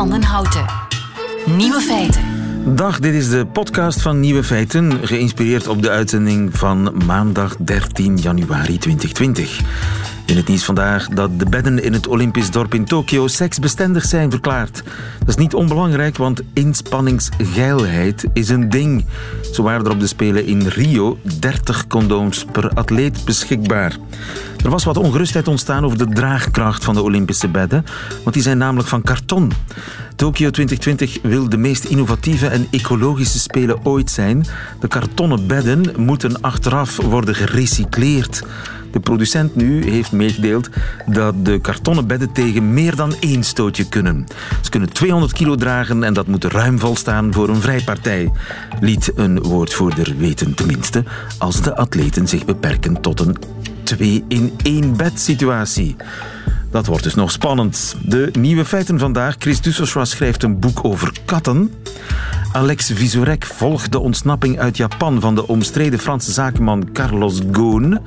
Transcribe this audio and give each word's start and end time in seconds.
van 0.00 0.10
den 0.10 0.22
Houten. 0.22 0.64
Nieuwe 1.56 1.80
feiten. 1.80 2.22
Dag, 2.76 2.98
dit 2.98 3.14
is 3.14 3.28
de 3.28 3.46
podcast 3.46 4.02
van 4.02 4.20
Nieuwe 4.20 4.44
Feiten, 4.44 4.92
geïnspireerd 5.02 5.68
op 5.68 5.82
de 5.82 5.90
uitzending 5.90 6.58
van 6.58 6.92
maandag 7.06 7.56
13 7.58 8.16
januari 8.16 8.78
2020. 8.78 9.60
In 10.30 10.36
het 10.36 10.48
nieuws 10.48 10.64
vandaag 10.64 11.08
dat 11.08 11.38
de 11.38 11.48
bedden 11.48 11.82
in 11.82 11.92
het 11.92 12.06
Olympisch 12.06 12.50
dorp 12.50 12.74
in 12.74 12.84
Tokio 12.84 13.26
seksbestendig 13.26 14.04
zijn 14.04 14.30
verklaard. 14.30 14.82
Dat 15.18 15.28
is 15.28 15.36
niet 15.36 15.54
onbelangrijk, 15.54 16.16
want 16.16 16.40
inspanningsgeilheid 16.52 18.24
is 18.32 18.48
een 18.48 18.68
ding. 18.68 19.04
Zo 19.52 19.62
waren 19.62 19.84
er 19.84 19.90
op 19.90 20.00
de 20.00 20.06
Spelen 20.06 20.46
in 20.46 20.66
Rio 20.66 21.18
30 21.38 21.86
condooms 21.86 22.44
per 22.52 22.70
atleet 22.74 23.24
beschikbaar. 23.24 23.96
Er 24.64 24.70
was 24.70 24.84
wat 24.84 24.96
ongerustheid 24.96 25.48
ontstaan 25.48 25.84
over 25.84 25.98
de 25.98 26.08
draagkracht 26.08 26.84
van 26.84 26.94
de 26.94 27.02
Olympische 27.02 27.48
bedden, 27.48 27.84
want 28.22 28.34
die 28.34 28.42
zijn 28.42 28.58
namelijk 28.58 28.88
van 28.88 29.02
karton. 29.02 29.52
Tokio 30.16 30.50
2020 30.50 31.18
wil 31.22 31.48
de 31.48 31.56
meest 31.56 31.84
innovatieve 31.84 32.46
en 32.46 32.66
ecologische 32.70 33.38
spelen 33.38 33.84
ooit 33.84 34.10
zijn. 34.10 34.46
De 34.80 34.88
kartonnen 34.88 35.46
bedden 35.46 35.94
moeten 35.96 36.40
achteraf 36.40 36.96
worden 36.96 37.34
gerecycleerd. 37.34 38.42
De 38.90 39.00
producent 39.00 39.56
nu 39.56 39.90
heeft 39.90 40.12
meegedeeld 40.12 40.68
dat 41.06 41.44
de 41.44 41.60
kartonnen 41.60 42.06
bedden 42.06 42.32
tegen 42.32 42.74
meer 42.74 42.96
dan 42.96 43.14
één 43.20 43.44
stootje 43.44 43.88
kunnen. 43.88 44.26
Ze 44.60 44.70
kunnen 44.70 44.92
200 44.92 45.32
kilo 45.32 45.54
dragen 45.54 46.04
en 46.04 46.12
dat 46.12 46.26
moet 46.26 46.44
ruim 46.44 46.78
volstaan 46.78 47.32
voor 47.32 47.48
een 47.48 47.60
vrijpartij. 47.60 48.30
Liet 48.80 49.12
een 49.14 49.42
woordvoerder 49.42 50.14
weten 50.18 50.54
tenminste, 50.54 51.04
als 51.38 51.62
de 51.62 51.76
atleten 51.76 52.28
zich 52.28 52.44
beperken 52.44 53.00
tot 53.00 53.20
een 53.20 53.36
2-in-1 53.94 54.96
bed 54.96 55.20
situatie. 55.20 55.96
Dat 56.70 56.86
wordt 56.86 57.02
dus 57.02 57.14
nog 57.14 57.30
spannend. 57.30 57.96
De 58.02 58.30
nieuwe 58.38 58.64
feiten 58.64 58.98
vandaag. 58.98 59.34
Chris 59.38 59.60
Dussoswa 59.60 60.04
schrijft 60.04 60.42
een 60.42 60.58
boek 60.58 60.84
over 60.84 61.12
katten. 61.24 61.72
Alex 62.52 62.90
Visorek 62.94 63.44
volgt 63.44 63.92
de 63.92 63.98
ontsnapping 63.98 64.58
uit 64.58 64.76
Japan 64.76 65.20
van 65.20 65.34
de 65.34 65.46
omstreden 65.46 65.98
Franse 65.98 66.32
zakenman 66.32 66.92
Carlos 66.92 67.40
Ghosn. 67.52 67.98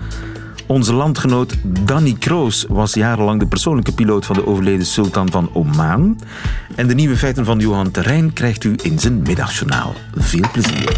Onze 0.68 0.94
landgenoot 0.94 1.56
Danny 1.64 2.16
Kroos 2.20 2.66
was 2.70 2.94
jarenlang 2.94 3.40
de 3.40 3.48
persoonlijke 3.48 3.94
piloot 3.94 4.26
van 4.26 4.36
de 4.36 4.48
overleden 4.48 4.86
sultan 4.86 5.32
van 5.32 5.50
Oman. 5.54 6.20
En 6.76 6.88
de 6.88 6.94
nieuwe 6.94 7.18
feiten 7.18 7.46
van 7.46 7.60
Johan 7.60 7.92
Terrein 7.92 8.34
krijgt 8.34 8.64
u 8.64 8.76
in 8.82 9.00
zijn 9.00 9.22
middagjournaal. 9.22 9.94
Veel 10.16 10.50
plezier. 10.52 10.98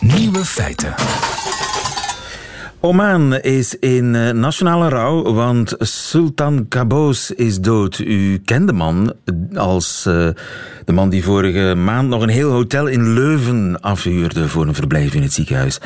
Nieuwe 0.00 0.44
feiten. 0.44 0.94
Oman 2.84 3.34
is 3.40 3.78
in 3.78 4.14
eh, 4.14 4.30
nationale 4.30 4.88
rouw, 4.88 5.32
want 5.32 5.74
Sultan 5.78 6.68
Qaboos 6.68 7.30
is 7.30 7.60
dood. 7.60 7.98
U 7.98 8.38
kent 8.44 8.66
de 8.66 8.72
man 8.72 9.14
als 9.54 10.04
uh, 10.08 10.28
de 10.84 10.92
man 10.92 11.08
die 11.08 11.24
vorige 11.24 11.74
maand 11.74 12.08
nog 12.08 12.22
een 12.22 12.28
heel 12.28 12.50
hotel 12.50 12.86
in 12.86 13.12
Leuven 13.12 13.80
afhuurde 13.80 14.48
voor 14.48 14.66
een 14.66 14.74
verblijf 14.74 15.14
in 15.14 15.22
het 15.22 15.32
ziekenhuis. 15.32 15.78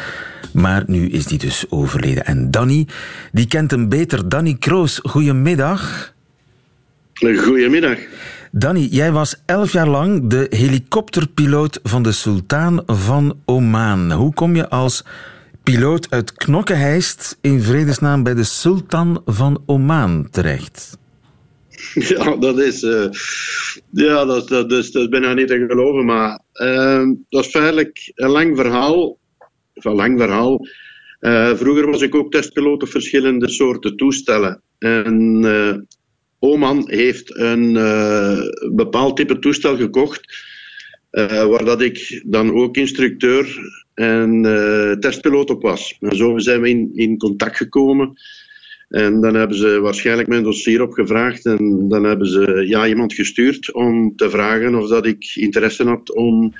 Maar 0.53 0.83
nu 0.87 1.09
is 1.09 1.25
die 1.25 1.39
dus 1.39 1.65
overleden. 1.69 2.25
En 2.25 2.51
Danny, 2.51 2.87
die 3.33 3.47
kent 3.47 3.71
hem 3.71 3.89
beter. 3.89 4.29
Danny 4.29 4.57
Kroos, 4.59 5.01
goedemiddag. 5.03 6.13
Goedemiddag. 7.15 7.99
Danny, 8.51 8.89
jij 8.91 9.13
was 9.13 9.43
elf 9.47 9.73
jaar 9.73 9.89
lang 9.89 10.31
de 10.31 10.47
helikopterpiloot 10.51 11.81
van 11.83 12.03
de 12.03 12.13
sultan 12.13 12.83
van 12.87 13.37
Oman. 13.45 14.13
Hoe 14.13 14.35
kom 14.35 14.57
je 14.57 14.69
als 14.69 15.05
piloot 15.71 16.11
uit 16.11 16.33
Knokkenheist 16.33 17.39
in 17.41 17.61
vredesnaam 17.61 18.23
bij 18.23 18.35
de 18.35 18.45
sultan 18.45 19.23
van 19.25 19.63
Oman 19.67 20.31
terecht? 20.31 20.99
Ja, 22.09 22.37
dat 22.37 22.59
is, 22.59 22.83
uh, 22.83 23.07
ja, 23.91 24.25
dat, 24.25 24.49
dat, 24.49 24.73
is, 24.73 24.91
dat 24.91 25.03
is 25.03 25.09
bijna 25.09 25.33
niet 25.33 25.49
te 25.49 25.67
geloven, 25.69 26.05
maar 26.05 26.41
uh, 26.55 27.03
dat 27.29 27.45
is 27.45 27.51
feitelijk 27.51 28.13
een 28.15 28.31
lang 28.31 28.57
verhaal. 28.57 29.19
Een 29.75 29.95
lang 29.95 30.21
verhaal. 30.21 30.67
Uh, 31.21 31.55
vroeger 31.55 31.91
was 31.91 32.03
ik 32.03 32.15
ook 32.15 32.31
testpiloot 32.31 32.83
op 32.83 32.89
verschillende 32.89 33.49
soorten 33.49 33.97
toestellen. 33.97 34.63
En 34.79 35.89
Oman 36.39 36.85
heeft 36.91 37.37
een 37.39 37.73
bepaald 38.75 39.17
type 39.17 39.39
toestel 39.39 39.77
gekocht, 39.77 40.45
waar 41.11 41.65
dat 41.65 41.81
ik 41.81 42.23
dan 42.27 42.55
ook 42.55 42.77
instructeur 42.77 43.59
en 43.99 44.45
uh, 44.45 44.93
testpiloot 44.93 45.51
op 45.51 45.63
was. 45.63 45.97
En 46.01 46.17
zo 46.17 46.39
zijn 46.39 46.61
we 46.61 46.69
in, 46.69 46.91
in 46.95 47.19
contact 47.19 47.57
gekomen. 47.57 48.13
En 48.89 49.21
dan 49.21 49.35
hebben 49.35 49.57
ze 49.57 49.81
waarschijnlijk 49.81 50.29
mijn 50.29 50.43
dossier 50.43 50.83
opgevraagd 50.83 51.47
en 51.47 51.89
dan 51.89 52.05
hebben 52.05 52.27
ze 52.27 52.65
ja, 52.67 52.87
iemand 52.87 53.15
gestuurd 53.15 53.73
om 53.73 54.17
te 54.17 54.31
vragen 54.31 54.75
of 54.75 54.89
dat 54.89 55.07
ik 55.07 55.33
interesse 55.35 55.85
had 55.85 56.15
om 56.15 56.53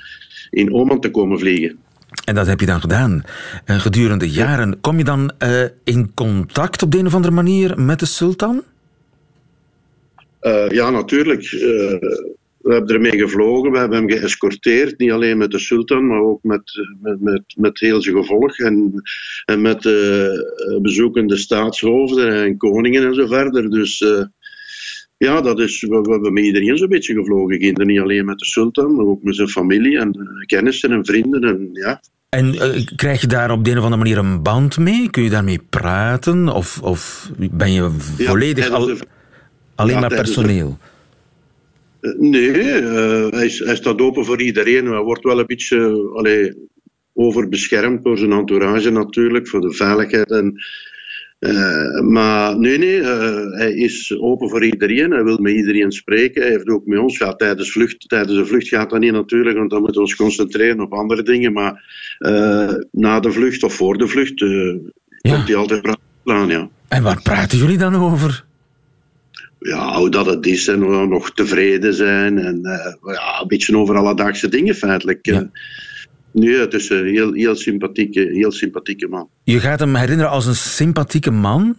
in 0.49 0.73
Oman 0.73 0.99
te 0.99 1.11
komen 1.11 1.39
vliegen. 1.39 1.77
En 2.25 2.35
dat 2.35 2.47
heb 2.47 2.59
je 2.59 2.65
dan 2.65 2.81
gedaan. 2.81 3.23
En 3.65 3.79
gedurende 3.79 4.29
jaren. 4.29 4.79
Kom 4.81 4.97
je 4.97 5.03
dan 5.03 5.31
uh, 5.43 5.63
in 5.83 6.11
contact 6.13 6.83
op 6.83 6.91
de 6.91 6.97
een 6.97 7.05
of 7.05 7.13
andere 7.13 7.33
manier 7.33 7.79
met 7.79 7.99
de 7.99 8.05
sultan? 8.05 8.63
Uh, 10.41 10.69
ja, 10.69 10.89
natuurlijk. 10.89 11.43
We 12.61 12.73
hebben 12.73 12.95
ermee 12.95 13.17
gevlogen, 13.17 13.71
we 13.71 13.77
hebben 13.77 13.97
hem 13.97 14.09
geëscorteerd, 14.09 14.99
niet 14.99 15.11
alleen 15.11 15.37
met 15.37 15.51
de 15.51 15.59
sultan, 15.59 16.07
maar 16.07 16.21
ook 16.21 16.43
met, 16.43 16.87
met, 17.01 17.21
met, 17.21 17.43
met 17.57 17.79
heel 17.79 18.01
zijn 18.01 18.15
gevolg 18.15 18.57
en, 18.57 19.01
en 19.45 19.61
met 19.61 19.85
uh, 19.85 20.81
bezoekende 20.81 21.37
staatshoofden 21.37 22.43
en 22.43 22.57
koningen 22.57 23.05
en 23.05 23.13
zo 23.13 23.27
verder. 23.27 23.69
Dus 23.69 24.01
uh, 24.01 24.23
ja, 25.17 25.41
dat 25.41 25.59
is, 25.59 25.81
we, 25.81 26.01
we 26.01 26.11
hebben 26.11 26.33
met 26.33 26.43
iedereen 26.43 26.77
zo'n 26.77 26.87
beetje 26.87 27.13
gevlogen. 27.13 27.59
Kinderen, 27.59 27.87
niet 27.87 27.99
alleen 27.99 28.25
met 28.25 28.39
de 28.39 28.45
sultan, 28.45 28.95
maar 28.95 29.05
ook 29.05 29.23
met 29.23 29.35
zijn 29.35 29.49
familie 29.49 29.99
en 29.99 30.43
kennissen 30.45 30.91
en 30.91 31.05
vrienden. 31.05 31.43
En, 31.43 31.69
ja. 31.73 32.01
En 32.29 32.55
krijg 32.95 33.21
je 33.21 33.27
daar 33.27 33.51
op 33.51 33.63
de 33.63 33.71
een 33.71 33.77
of 33.77 33.83
andere 33.83 34.03
manier 34.03 34.17
een 34.17 34.43
band 34.43 34.77
mee? 34.77 35.09
Kun 35.09 35.23
je 35.23 35.29
daarmee 35.29 35.59
praten? 35.69 36.47
Of, 36.47 36.79
of 36.81 37.31
ben 37.51 37.71
je 37.71 37.89
volledig 38.17 38.67
ja, 38.67 38.73
al, 38.73 38.91
alleen 39.75 39.93
ja, 39.93 39.99
maar 39.99 40.09
personeel? 40.09 40.77
Eh, 42.01 42.11
nee, 42.17 42.49
uh, 42.49 43.29
hij, 43.29 43.51
hij, 43.57 43.75
staat 43.75 44.01
open 44.01 44.25
voor 44.25 44.41
iedereen. 44.41 44.85
Hij 44.85 45.01
wordt 45.01 45.23
wel 45.23 45.39
een 45.39 45.45
beetje 45.45 46.09
allee, 46.13 46.69
overbeschermd 47.13 48.03
door 48.03 48.17
zijn 48.17 48.31
entourage 48.31 48.89
natuurlijk, 48.89 49.47
voor 49.47 49.61
de 49.61 49.73
veiligheid. 49.73 50.31
En, 50.31 50.53
uh, 51.39 52.01
maar 52.01 52.57
nee, 52.59 52.77
nee, 52.77 53.03
hij 53.03 53.73
is 53.73 54.17
open 54.19 54.49
voor 54.49 54.65
iedereen. 54.65 55.11
Hij 55.11 55.23
wil 55.23 55.37
met 55.37 55.53
iedereen 55.53 55.91
spreken. 55.91 56.41
Hij 56.41 56.51
heeft 56.51 56.69
ook 56.69 56.85
met 56.85 56.99
ons 56.99 57.17
gehad 57.17 57.39
tijdens, 57.39 57.71
vlucht, 57.71 58.09
tijdens 58.09 58.37
de 58.37 58.45
vlucht. 58.45 58.67
Gaat 58.67 58.89
dat 58.89 58.99
niet 58.99 59.11
natuurlijk, 59.11 59.57
want 59.57 59.69
dan 59.69 59.79
moeten 59.79 60.01
we 60.01 60.07
ons 60.07 60.15
concentreren 60.15 60.79
op 60.79 60.93
andere 60.93 61.23
dingen. 61.23 61.53
Maar 61.53 61.83
na 62.91 63.19
de 63.19 63.31
vlucht 63.31 63.63
of 63.63 63.73
voor 63.73 63.97
de 63.97 64.07
vlucht 64.07 64.39
ja. 64.39 65.33
komt 65.33 65.47
hij 65.47 65.55
altijd 65.55 65.81
praten. 65.81 66.47
Ja. 66.47 66.69
En 66.87 67.03
waar 67.03 67.21
praten 67.21 67.57
jullie 67.57 67.77
dan 67.77 67.95
over? 67.95 68.47
Ja, 69.59 69.97
hoe 69.97 70.09
dat 70.09 70.25
het 70.25 70.45
is 70.45 70.67
en 70.67 70.79
we 70.79 71.05
nog 71.07 71.31
tevreden 71.31 71.93
zijn. 71.93 72.37
En 72.37 72.59
uh, 72.61 73.13
ja, 73.13 73.41
een 73.41 73.47
beetje 73.47 73.77
over 73.77 73.95
alledaagse 73.95 74.49
dingen 74.49 74.75
feitelijk. 74.75 75.25
Ja. 75.25 75.49
Nee, 76.31 76.57
het 76.57 76.73
is 76.73 76.89
een 76.89 77.07
heel, 77.07 77.33
heel, 77.33 77.55
sympathieke, 77.55 78.29
heel 78.33 78.51
sympathieke 78.51 79.07
man. 79.07 79.29
Je 79.43 79.59
gaat 79.59 79.79
hem 79.79 79.95
herinneren 79.95 80.31
als 80.31 80.45
een 80.45 80.55
sympathieke 80.55 81.31
man? 81.31 81.77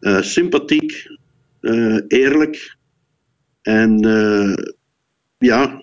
Uh, 0.00 0.22
sympathiek, 0.22 1.06
uh, 1.60 2.00
eerlijk 2.08 2.76
en 3.62 3.98
ja, 5.38 5.82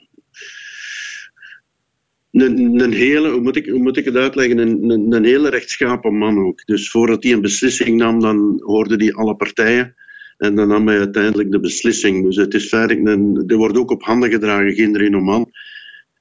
een, 2.31 2.79
een, 2.79 2.93
hele, 2.93 3.29
hoe 3.29 3.41
moet, 3.41 3.55
ik, 3.55 3.65
hoe 3.65 3.79
moet 3.79 3.97
ik 3.97 4.05
het 4.05 4.15
uitleggen, 4.15 4.57
een, 4.57 4.89
een, 4.89 5.13
een 5.13 5.23
hele 5.23 5.49
rechtschapen 5.49 6.17
man 6.17 6.37
ook. 6.37 6.65
Dus 6.65 6.89
voordat 6.89 7.23
hij 7.23 7.33
een 7.33 7.41
beslissing 7.41 7.97
nam, 7.97 8.19
dan 8.19 8.61
hoorde 8.63 8.95
hij 8.95 9.13
alle 9.13 9.35
partijen. 9.35 9.95
En 10.37 10.55
dan 10.55 10.67
nam 10.67 10.87
hij 10.87 10.97
uiteindelijk 10.97 11.51
de 11.51 11.59
beslissing. 11.59 12.23
Dus 12.23 12.35
het 12.35 12.53
is 12.53 12.67
feitelijk 12.67 13.07
een, 13.07 13.43
er 13.47 13.57
wordt 13.57 13.77
ook 13.77 13.91
op 13.91 14.03
handen 14.03 14.29
gedragen, 14.29 14.73
geen 14.73 15.15
Oman. 15.15 15.51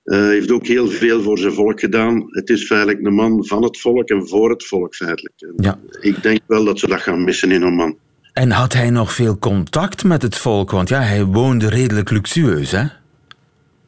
Hij 0.04 0.18
uh, 0.18 0.28
heeft 0.28 0.50
ook 0.50 0.66
heel 0.66 0.88
veel 0.88 1.22
voor 1.22 1.38
zijn 1.38 1.52
volk 1.52 1.80
gedaan. 1.80 2.24
Het 2.26 2.50
is 2.50 2.66
feitelijk 2.66 3.06
een 3.06 3.14
man 3.14 3.46
van 3.46 3.62
het 3.62 3.80
volk 3.80 4.08
en 4.08 4.28
voor 4.28 4.50
het 4.50 4.66
volk 4.66 4.94
feitelijk. 4.94 5.34
Ja. 5.56 5.78
Ik 6.00 6.22
denk 6.22 6.40
wel 6.46 6.64
dat 6.64 6.78
ze 6.78 6.88
dat 6.88 7.00
gaan 7.00 7.24
missen 7.24 7.50
in 7.50 7.64
Oman. 7.64 7.98
En 8.32 8.50
had 8.50 8.72
hij 8.72 8.90
nog 8.90 9.12
veel 9.12 9.38
contact 9.38 10.04
met 10.04 10.22
het 10.22 10.36
volk? 10.36 10.70
Want 10.70 10.88
ja, 10.88 11.00
hij 11.00 11.24
woonde 11.24 11.68
redelijk 11.68 12.10
luxueus, 12.10 12.70
hè? 12.70 12.84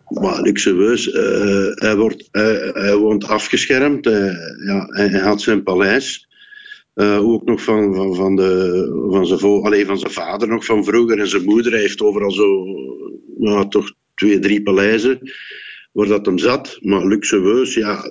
Maar 0.09 0.41
luxueus. 0.41 1.07
Uh, 1.07 1.15
hij, 1.75 1.97
wordt, 1.97 2.29
hij, 2.31 2.71
hij 2.75 2.97
woont 2.97 3.29
afgeschermd. 3.29 4.07
Uh, 4.07 4.15
ja, 4.67 4.87
hij, 4.89 5.09
hij, 5.09 5.21
had 5.21 5.41
zijn 5.41 5.63
paleis. 5.63 6.29
Uh, 6.97 7.29
ook 7.29 7.45
nog 7.45 7.63
van, 7.63 7.95
van, 7.95 8.15
van, 8.15 8.37
de, 8.37 9.09
van, 9.11 9.27
zijn 9.27 9.41
van 9.87 9.99
zijn 9.99 10.13
vader 10.13 10.49
nog 10.49 10.65
van 10.65 10.85
vroeger. 10.85 11.19
En 11.19 11.29
zijn 11.29 11.45
moeder 11.45 11.73
hij 11.73 11.81
heeft 11.81 12.01
overal 12.03 12.33
zo 12.33 12.65
nou, 13.39 13.69
toch 13.69 13.93
twee, 14.15 14.39
drie 14.39 14.63
paleizen 14.63 15.21
waar 15.93 16.07
dat 16.07 16.27
hem 16.27 16.39
zat. 16.39 16.79
Maar 16.81 17.07
luxueus, 17.07 17.75
ja, 17.75 18.03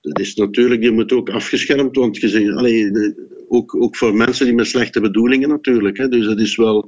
dat 0.00 0.20
is 0.20 0.34
natuurlijk, 0.34 0.82
je 0.82 0.90
moet 0.90 1.12
ook 1.12 1.30
afgeschermd. 1.30 1.96
Want 1.96 2.16
je 2.16 2.28
zegt, 2.28 3.14
ook, 3.48 3.82
ook 3.82 3.96
voor 3.96 4.14
mensen 4.16 4.46
die 4.46 4.54
met 4.54 4.66
slechte 4.66 5.00
bedoelingen 5.00 5.48
natuurlijk. 5.48 5.96
Hè. 5.98 6.08
Dus 6.08 6.26
het 6.26 6.40
is 6.40 6.56
wel. 6.56 6.86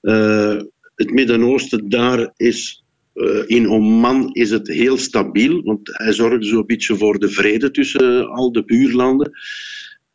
eh, 0.00 0.56
het 0.94 1.10
Midden-Oosten, 1.12 1.88
daar 1.88 2.32
is. 2.36 2.84
eh, 3.14 3.42
in 3.46 3.68
Oman 3.70 4.34
is 4.34 4.50
het 4.50 4.68
heel 4.68 4.98
stabiel, 4.98 5.62
want 5.62 5.80
hij 5.92 6.12
zorgde 6.12 6.46
zo'n 6.46 6.66
beetje 6.66 6.96
voor 6.96 7.18
de 7.18 7.28
vrede 7.30 7.70
tussen 7.70 8.28
al 8.28 8.52
de 8.52 8.64
buurlanden. 8.64 9.32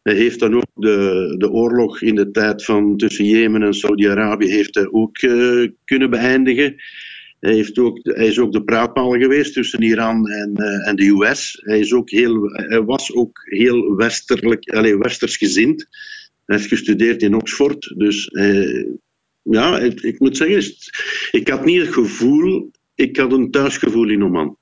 Hij 0.03 0.15
heeft 0.15 0.39
dan 0.39 0.55
ook 0.55 0.71
de, 0.75 1.35
de 1.37 1.49
oorlog 1.51 2.01
in 2.01 2.15
de 2.15 2.31
tijd 2.31 2.65
van 2.65 2.97
tussen 2.97 3.25
Jemen 3.25 3.63
en 3.63 3.73
Saudi-Arabië 3.73 4.47
heeft 4.47 4.75
hij 4.75 4.87
ook 4.91 5.17
eh, 5.17 5.67
kunnen 5.85 6.09
beëindigen. 6.09 6.75
Hij, 7.39 7.53
heeft 7.53 7.79
ook, 7.79 7.99
hij 8.03 8.27
is 8.27 8.39
ook 8.39 8.51
de 8.51 8.63
praatpaal 8.63 9.11
geweest 9.11 9.53
tussen 9.53 9.81
Iran 9.81 10.27
en, 10.27 10.55
eh, 10.55 10.87
en 10.87 10.95
de 10.95 11.07
US. 11.07 11.61
Hij, 11.63 11.79
is 11.79 11.93
ook 11.93 12.09
heel, 12.09 12.49
hij 12.51 12.83
was 12.83 13.13
ook 13.13 13.41
heel 13.43 13.95
westerlijk, 13.95 14.69
allez, 14.69 14.95
westers 14.97 15.37
gezind. 15.37 15.87
Hij 16.45 16.55
heeft 16.57 16.69
gestudeerd 16.69 17.21
in 17.21 17.35
Oxford. 17.35 17.93
Dus 17.97 18.27
eh, 18.27 18.85
ja, 19.41 19.79
ik, 19.79 20.01
ik 20.01 20.19
moet 20.19 20.37
zeggen, 20.37 20.73
ik 21.31 21.47
had 21.47 21.65
niet 21.65 21.81
het 21.81 21.93
gevoel, 21.93 22.71
ik 22.95 23.17
had 23.17 23.31
een 23.31 23.51
thuisgevoel 23.51 24.09
in 24.09 24.23
Oman. 24.23 24.57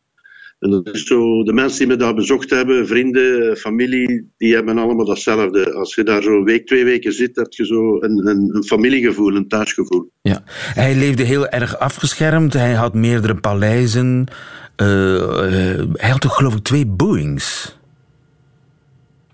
En 0.60 0.70
dat 0.70 0.90
is 0.94 1.04
zo, 1.04 1.44
de 1.44 1.54
mensen 1.54 1.80
die 1.80 1.88
me 1.88 1.96
daar 1.96 2.14
bezocht 2.14 2.50
hebben, 2.50 2.88
vrienden, 2.88 3.58
familie, 3.58 4.32
die 4.38 4.54
hebben 4.54 4.78
allemaal 4.78 5.06
datzelfde. 5.06 5.74
Als 5.74 5.96
je 5.96 6.04
daar 6.04 6.22
zo 6.22 6.38
een 6.38 6.44
week, 6.44 6.66
twee 6.66 6.84
weken 6.84 7.14
zit, 7.14 7.36
heb 7.36 7.54
je 7.54 7.66
zo 7.66 8.02
een, 8.02 8.28
een, 8.28 8.56
een 8.56 8.64
familiegevoel, 8.64 9.36
een 9.36 9.48
thuisgevoel. 9.48 10.12
Ja. 10.22 10.44
Hij 10.74 10.96
leefde 10.96 11.24
heel 11.24 11.48
erg 11.48 11.80
afgeschermd. 11.80 12.54
Hij 12.54 12.74
had 12.74 12.94
meerdere 12.94 13.36
paleizen. 13.36 14.28
Eh, 14.76 15.16
eh, 15.16 15.86
hij 15.94 16.10
had 16.10 16.22
toch 16.22 16.36
geloof 16.36 16.56
ik 16.56 16.64
twee 16.64 16.86
Boeings? 16.86 17.78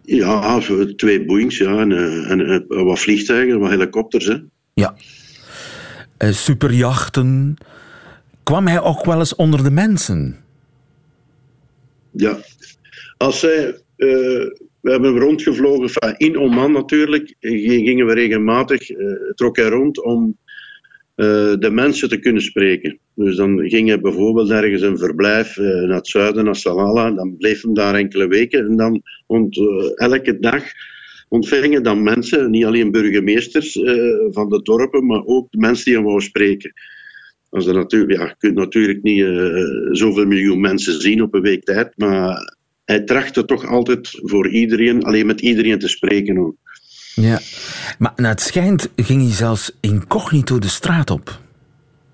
Ja, 0.02 0.60
twee 0.96 1.26
Boeings 1.26 1.58
ja, 1.58 1.80
en, 1.80 1.92
eh, 1.92 2.32
en 2.32 2.66
wat 2.68 3.00
vliegtuigen, 3.00 3.60
wat 3.60 3.70
helikopters. 3.70 4.26
Hè. 4.26 4.36
Ja. 4.74 4.96
Superjachten. 6.20 7.58
Kwam 8.44 8.68
hij 8.68 8.82
ook 8.82 9.06
wel 9.06 9.20
eens 9.20 9.36
onder 9.36 9.64
de 9.64 9.72
mensen? 9.72 10.45
Ja. 12.16 12.40
Als 13.18 13.40
zij, 13.40 13.68
eh, 13.96 14.48
we 14.82 14.92
hebben 14.92 15.20
rondgevlogen, 15.20 16.18
in 16.18 16.38
Oman 16.38 16.72
natuurlijk, 16.72 17.36
eh, 17.40 17.52
gingen 17.84 18.06
we 18.06 18.14
regelmatig, 18.14 18.90
eh, 18.90 19.08
trok 19.36 19.56
hij 19.56 19.68
rond 19.68 20.04
om 20.04 20.38
eh, 21.16 21.54
de 21.60 21.70
mensen 21.72 22.10
te 22.10 22.20
kunnen 22.20 22.42
spreken. 22.42 23.00
Dus 23.16 23.36
dan 23.36 23.70
ging 23.70 23.88
hij 23.88 24.00
bijvoorbeeld 24.00 24.50
ergens 24.50 24.82
een 24.82 24.98
verblijf 24.98 25.58
eh, 25.58 25.66
naar 25.66 25.96
het 25.96 26.08
zuiden, 26.08 26.46
naar 26.46 26.56
Salalah, 26.56 27.16
dan 27.16 27.38
bleef 27.38 27.62
hem 27.62 27.74
daar 27.74 27.96
enkele 27.96 28.28
weken 28.28 28.66
en 28.66 28.76
dan 28.76 29.02
ont, 29.28 29.58
eh, 29.58 29.92
elke 29.96 30.40
dag 30.40 30.64
ontvingen 31.30 31.84
dan 31.84 32.04
mensen, 32.04 32.52
niet 32.52 32.66
alleen 32.66 32.92
burgemeesters 32.92 33.76
eh, 33.76 33.96
van 34.30 34.50
de 34.50 34.62
dorpen, 34.62 35.06
maar 35.06 35.26
ook 35.26 35.52
de 35.52 35.58
mensen 35.58 35.86
die 35.86 35.94
hem 35.94 36.04
wou 36.04 36.22
spreken. 36.22 36.74
Als 37.50 37.66
natuurlijk, 37.66 38.20
ja, 38.20 38.26
je 38.26 38.36
kunt 38.38 38.56
natuurlijk 38.56 39.04
niet 39.04 39.24
eh, 39.24 39.54
zoveel 39.92 40.26
miljoen 40.26 40.62
mensen 40.62 41.02
zien 41.02 41.22
op 41.22 41.34
een 41.34 41.42
week 41.42 41.64
tijd, 41.64 41.94
maar 41.96 42.54
hij 42.86 43.00
trachtte 43.00 43.46
toch 43.46 43.66
altijd 43.66 44.10
voor 44.12 44.50
iedereen, 44.50 45.04
alleen 45.04 45.26
met 45.26 45.42
iedereen 45.42 45.80
te 45.80 45.88
spreken 45.88 46.38
ook. 46.38 46.56
Ja. 47.16 47.40
Maar 48.00 48.14
naar 48.16 48.32
het 48.32 48.42
schijnt 48.42 48.90
ging 48.96 49.22
hij 49.22 49.32
zelfs 49.32 49.78
incognito 49.80 50.60
de 50.60 50.68
straat 50.68 51.10
op. 51.10 51.40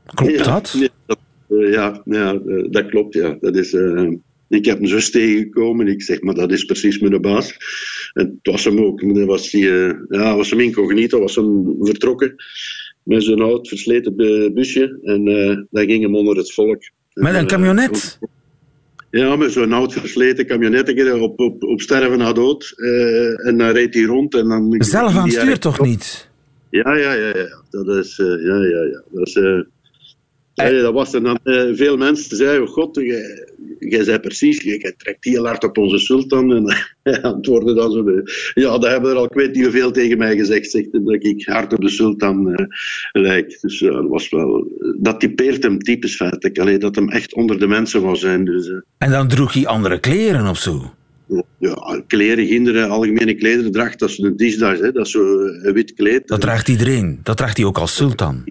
Klopt 0.06 0.38
ja, 0.38 0.44
dat? 0.44 0.74
nee, 0.78 0.90
dat 1.06 1.20
eh, 1.48 1.72
ja, 1.72 2.02
ja 2.06 2.34
eh, 2.34 2.66
dat 2.70 2.86
klopt. 2.86 3.14
Ja. 3.14 3.38
Dat 3.40 3.56
is, 3.56 3.76
ik 4.52 4.66
heb 4.66 4.80
een 4.80 4.88
zus 4.88 5.12
tegengekomen. 5.12 5.88
Ik 5.88 6.02
zeg, 6.02 6.22
maar 6.22 6.36
dat 6.36 6.52
is 6.52 6.66
precies 6.66 7.00
mijn 7.00 7.22
baas. 7.22 7.58
En 8.14 8.26
het 8.26 8.54
was 8.54 8.64
hem 8.64 8.80
ook. 8.80 9.02
Was, 9.26 9.54
eh, 9.54 9.92
ja, 10.10 10.36
was 10.36 10.50
hem 10.50 10.60
incognito, 10.60 11.20
was 11.20 11.36
hem 11.36 11.76
vertrokken. 11.80 12.36
Met 13.04 13.24
zo'n 13.24 13.42
oud 13.42 13.68
versleten 13.68 14.16
bu- 14.16 14.52
busje. 14.54 15.00
En 15.04 15.28
eh 15.28 15.58
daar 15.70 15.86
ging 15.86 16.04
hem 16.04 16.16
onder 16.16 16.38
het 16.38 16.54
volk. 16.54 16.82
Met 17.14 17.34
En, 17.34 17.36
een 17.36 17.42
eh, 17.42 17.46
camionet? 17.48 18.20
ja, 19.12 19.36
met 19.36 19.52
zo'n 19.52 19.74
oud 19.74 19.94
versleten 19.94 20.46
camionetje 20.46 21.22
op, 21.22 21.40
op, 21.40 21.64
op 21.64 21.82
sterven 21.82 22.18
na 22.18 22.34
dood. 22.34 22.74
Eh, 22.76 23.48
en 23.48 23.58
dan 23.58 23.70
reed 23.70 23.94
hij 23.94 24.04
rond. 24.04 24.36
En 24.36 24.48
dan 24.48 24.76
Zelf 24.84 25.16
aan 25.16 25.32
stuur 25.32 25.60
toch 25.60 25.80
niet? 25.82 26.30
Ja, 26.70 26.96
ja, 26.98 27.14
ja. 27.14 27.28
ja. 27.38 27.62
Dat 27.70 27.88
is... 28.06 28.18
ja, 28.18 28.56
ja, 28.56 28.82
ja. 28.84 29.04
Dat 29.12 29.28
is... 29.28 29.34
ja, 30.54 30.68
ja, 30.68 30.82
dat 30.82 30.94
was 30.94 31.14
er 31.14 31.24
dan. 31.24 31.40
veel 31.76 31.98
mensen 31.98 32.38
zeiden: 32.38 32.68
God, 32.68 32.96
jij, 32.96 33.51
jij 33.80 34.04
zei 34.04 34.20
precies, 34.20 34.62
jij, 34.62 34.94
trekt 34.98 35.26
heel 35.26 35.46
hard 35.46 35.64
op 35.64 35.78
onze 35.78 35.98
sultan. 35.98 36.54
En 36.54 36.64
hij 37.04 37.22
antwoordde 37.22 37.74
dan 37.74 37.92
zo: 37.92 38.04
Ja, 38.54 38.78
dat 38.78 38.88
hebben 38.88 39.10
er 39.10 39.16
al, 39.16 39.26
ik 39.26 39.34
weet 39.34 39.54
niet 39.54 39.64
hoeveel 39.64 39.92
tegen 39.92 40.18
mij 40.18 40.38
gezegd, 40.38 40.72
zegt, 40.72 40.92
dat 40.92 41.24
ik 41.24 41.46
hard 41.46 41.74
op 41.74 41.82
de 41.82 41.90
sultan 41.90 42.54
eh, 42.54 42.66
lijk. 43.12 43.58
Dus 43.62 43.80
ja, 43.80 43.92
dat 43.92 44.08
was 44.08 44.30
wel. 44.30 44.68
Dat 45.00 45.20
typeert 45.20 45.64
hem 45.64 45.80
typisch 45.80 46.16
feitelijk. 46.16 46.60
Allee, 46.60 46.78
dat 46.78 46.96
hem 46.96 47.10
echt 47.10 47.34
onder 47.34 47.60
de 47.60 47.68
mensen 47.68 48.02
was 48.02 48.20
zijn. 48.20 48.46
Dus, 48.46 48.70
eh, 48.70 48.76
En 48.98 49.12
dan 49.12 49.28
droeg 49.28 49.54
hij 49.54 49.68
andere 49.68 50.00
kleren 50.00 50.48
of 50.48 50.58
zo. 50.58 50.94
ja, 51.58 52.02
kleren, 52.08 52.48
kinderen, 52.48 52.90
algemene 52.90 53.36
klederdracht, 53.36 54.00
dat 54.00 54.10
is 54.10 54.18
een 54.18 54.36
hè, 54.60 54.92
dat 54.92 55.06
is 55.06 55.12
zo 55.12 55.40
een 55.40 55.74
wit 55.74 55.94
kleed. 55.94 56.28
Dat 56.28 56.42
draagt 56.42 56.68
iedereen. 56.68 57.20
Dat 57.24 57.38
draagt 57.38 57.58
hij 57.58 57.66
ook 57.66 57.78
als 57.78 57.96
sultan. 57.96 58.44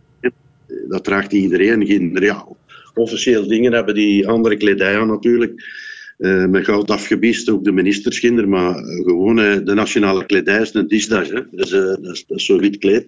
dat 0.89 1.05
draagt 1.05 1.33
iedereen. 1.33 1.85
Kinderen, 1.85 2.29
ja, 2.29 2.47
officieel 2.95 3.49
dingen 3.49 3.73
hebben 3.73 3.95
die 3.95 4.29
andere 4.29 4.57
kledij 4.57 4.99
aan 4.99 5.09
natuurlijk. 5.09 5.79
Eh, 6.19 6.45
met 6.45 6.65
goud 6.65 6.91
afgebiest, 6.91 7.51
ook 7.51 7.65
de 7.65 7.73
ministerskinderen. 7.73 8.51
Maar 8.51 8.77
eh, 8.77 9.05
gewoon 9.05 9.39
eh, 9.39 9.57
de 9.65 9.75
nationale 9.75 10.27
kledij 10.27 10.61
is 10.61 10.75
een 10.75 10.89
disdas. 10.89 11.29
Hè. 11.29 11.41
Dat 11.51 11.67
is, 11.67 11.73
eh, 11.73 11.81
dat 11.81 12.13
is, 12.13 12.25
dat 12.27 12.39
is 12.39 12.45
zo'n 12.45 12.59
wit 12.59 12.79
kleed. 12.79 13.07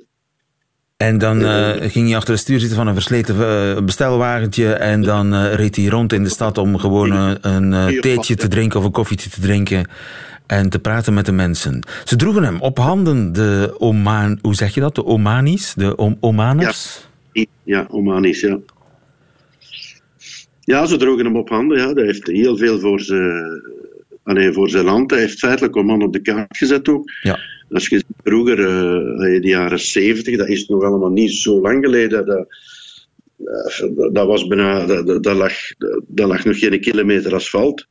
En 0.96 1.18
dan 1.18 1.44
eh, 1.44 1.90
ging 1.90 2.06
hij 2.06 2.16
achter 2.16 2.32
het 2.32 2.42
stuur 2.42 2.58
zitten 2.58 2.76
van 2.76 2.86
een 2.86 2.94
versleten 2.94 3.36
eh, 3.40 3.84
bestelwagentje. 3.84 4.72
En 4.72 5.02
dan 5.02 5.34
eh, 5.34 5.54
reed 5.54 5.76
hij 5.76 5.86
rond 5.86 6.12
in 6.12 6.22
de 6.22 6.28
stad 6.28 6.58
om 6.58 6.78
gewoon 6.78 7.12
eh, 7.12 7.32
een 7.40 7.72
eh, 7.72 8.00
theetje 8.00 8.34
te 8.34 8.48
drinken 8.48 8.78
of 8.78 8.84
een 8.84 8.92
koffietje 8.92 9.30
te 9.30 9.40
drinken. 9.40 9.88
En 10.46 10.68
te 10.70 10.78
praten 10.78 11.14
met 11.14 11.26
de 11.26 11.32
mensen. 11.32 11.86
Ze 12.04 12.16
droegen 12.16 12.42
hem 12.42 12.60
op 12.60 12.78
handen, 12.78 13.32
de 13.32 13.74
Oman... 13.78 14.38
Hoe 14.42 14.54
zeg 14.54 14.74
je 14.74 14.80
dat? 14.80 14.94
De 14.94 15.04
Omanis? 15.04 15.74
De 15.76 15.96
Om 15.96 16.16
Omaners? 16.20 17.08
Ja, 17.64 17.86
Omanis, 17.90 18.40
ja. 18.40 18.58
Ja, 20.64 20.86
ze 20.86 20.96
droegen 20.96 21.24
hem 21.24 21.36
op 21.36 21.48
handen. 21.48 21.78
Ja. 21.78 21.92
Hij 21.92 22.04
heeft 22.04 22.26
heel 22.26 22.56
veel 22.56 22.80
voor 22.80 23.00
zijn, 23.00 24.52
voor 24.52 24.68
zijn 24.68 24.84
land. 24.84 25.10
Hij 25.10 25.20
heeft 25.20 25.38
feitelijk 25.38 25.76
Oman 25.76 26.02
op 26.02 26.12
de 26.12 26.20
kaart 26.20 26.56
gezet 26.56 26.88
ook. 26.88 27.10
Ja. 27.22 27.38
Als 27.70 27.88
je 27.88 28.04
vroeger, 28.24 28.58
eh, 28.58 29.34
in 29.34 29.40
de 29.40 29.48
jaren 29.48 29.80
70, 29.80 30.36
dat 30.36 30.48
is 30.48 30.66
nog 30.66 30.82
allemaal 30.82 31.10
niet 31.10 31.32
zo 31.32 31.60
lang 31.60 31.84
geleden. 31.84 32.26
Dat, 32.26 32.46
dat, 33.36 34.14
dat 34.14 34.26
was 34.26 34.46
bijna, 34.46 34.86
dat, 35.02 35.36
lag, 35.36 35.52
dat 36.06 36.28
lag 36.28 36.44
nog 36.44 36.58
geen 36.58 36.80
kilometer 36.80 37.34
asfalt. 37.34 37.86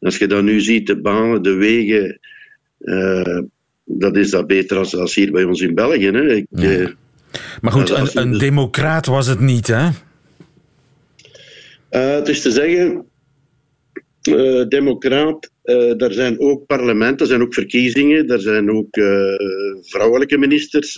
Als 0.00 0.16
je 0.16 0.26
dat 0.26 0.42
nu 0.42 0.60
ziet, 0.60 0.86
de 0.86 1.00
banen, 1.00 1.42
de 1.42 1.52
wegen, 1.54 2.18
eh, 2.78 3.38
dat 3.84 4.16
is 4.16 4.30
dat 4.30 4.46
beter 4.46 4.76
als, 4.76 4.96
als 4.96 5.14
hier 5.14 5.32
bij 5.32 5.44
ons 5.44 5.60
in 5.60 5.74
België. 5.74 6.10
Hè. 6.10 6.34
Ik, 6.34 6.46
eh, 6.50 6.88
Maar 7.60 7.72
goed, 7.72 7.90
een, 7.90 8.08
een 8.12 8.38
democraat 8.38 9.06
was 9.06 9.26
het 9.26 9.40
niet, 9.40 9.66
hè? 9.66 9.88
Eh, 11.92 12.14
het 12.14 12.28
is 12.28 12.42
te 12.42 12.50
zeggen, 12.50 13.06
eh, 14.22 14.68
democraat, 14.68 15.50
eh 15.62 16.02
er 16.02 16.12
zijn 16.12 16.40
ook 16.40 16.66
parlementen, 16.66 17.18
er 17.18 17.26
zijn 17.26 17.42
ook 17.42 17.54
verkiezingen, 17.54 18.28
er 18.28 18.40
zijn 18.40 18.70
ook 18.70 19.00
vrouwelijke 19.80 20.38
ministers, 20.38 20.94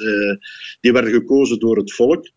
die 0.81 0.93
werden 0.93 1.13
gekozen 1.13 1.59
door 1.59 1.77
het 1.77 1.93
volk. 1.93 2.31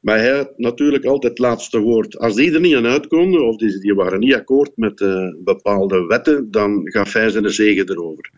Maar 0.00 0.18
hij 0.18 0.36
had 0.36 0.52
natuurlijk 0.56 1.04
altijd 1.04 1.32
het 1.32 1.46
laatste 1.46 1.78
woord. 1.78 2.18
Als 2.18 2.34
die 2.34 2.52
er 2.52 2.60
niet 2.60 2.74
aan 2.74 2.86
uitkomen, 2.86 3.46
of 3.46 3.56
die, 3.56 3.78
die 3.78 3.94
waren 3.94 4.20
niet 4.20 4.34
akkoord 4.34 4.76
met 4.76 5.04
bepaalde 5.44 6.06
wetten, 6.06 6.50
dan 6.50 6.80
gaf 6.84 7.12
hij 7.12 7.30
zijn 7.30 7.50
zegen 7.50 7.90
erover. 7.90 8.30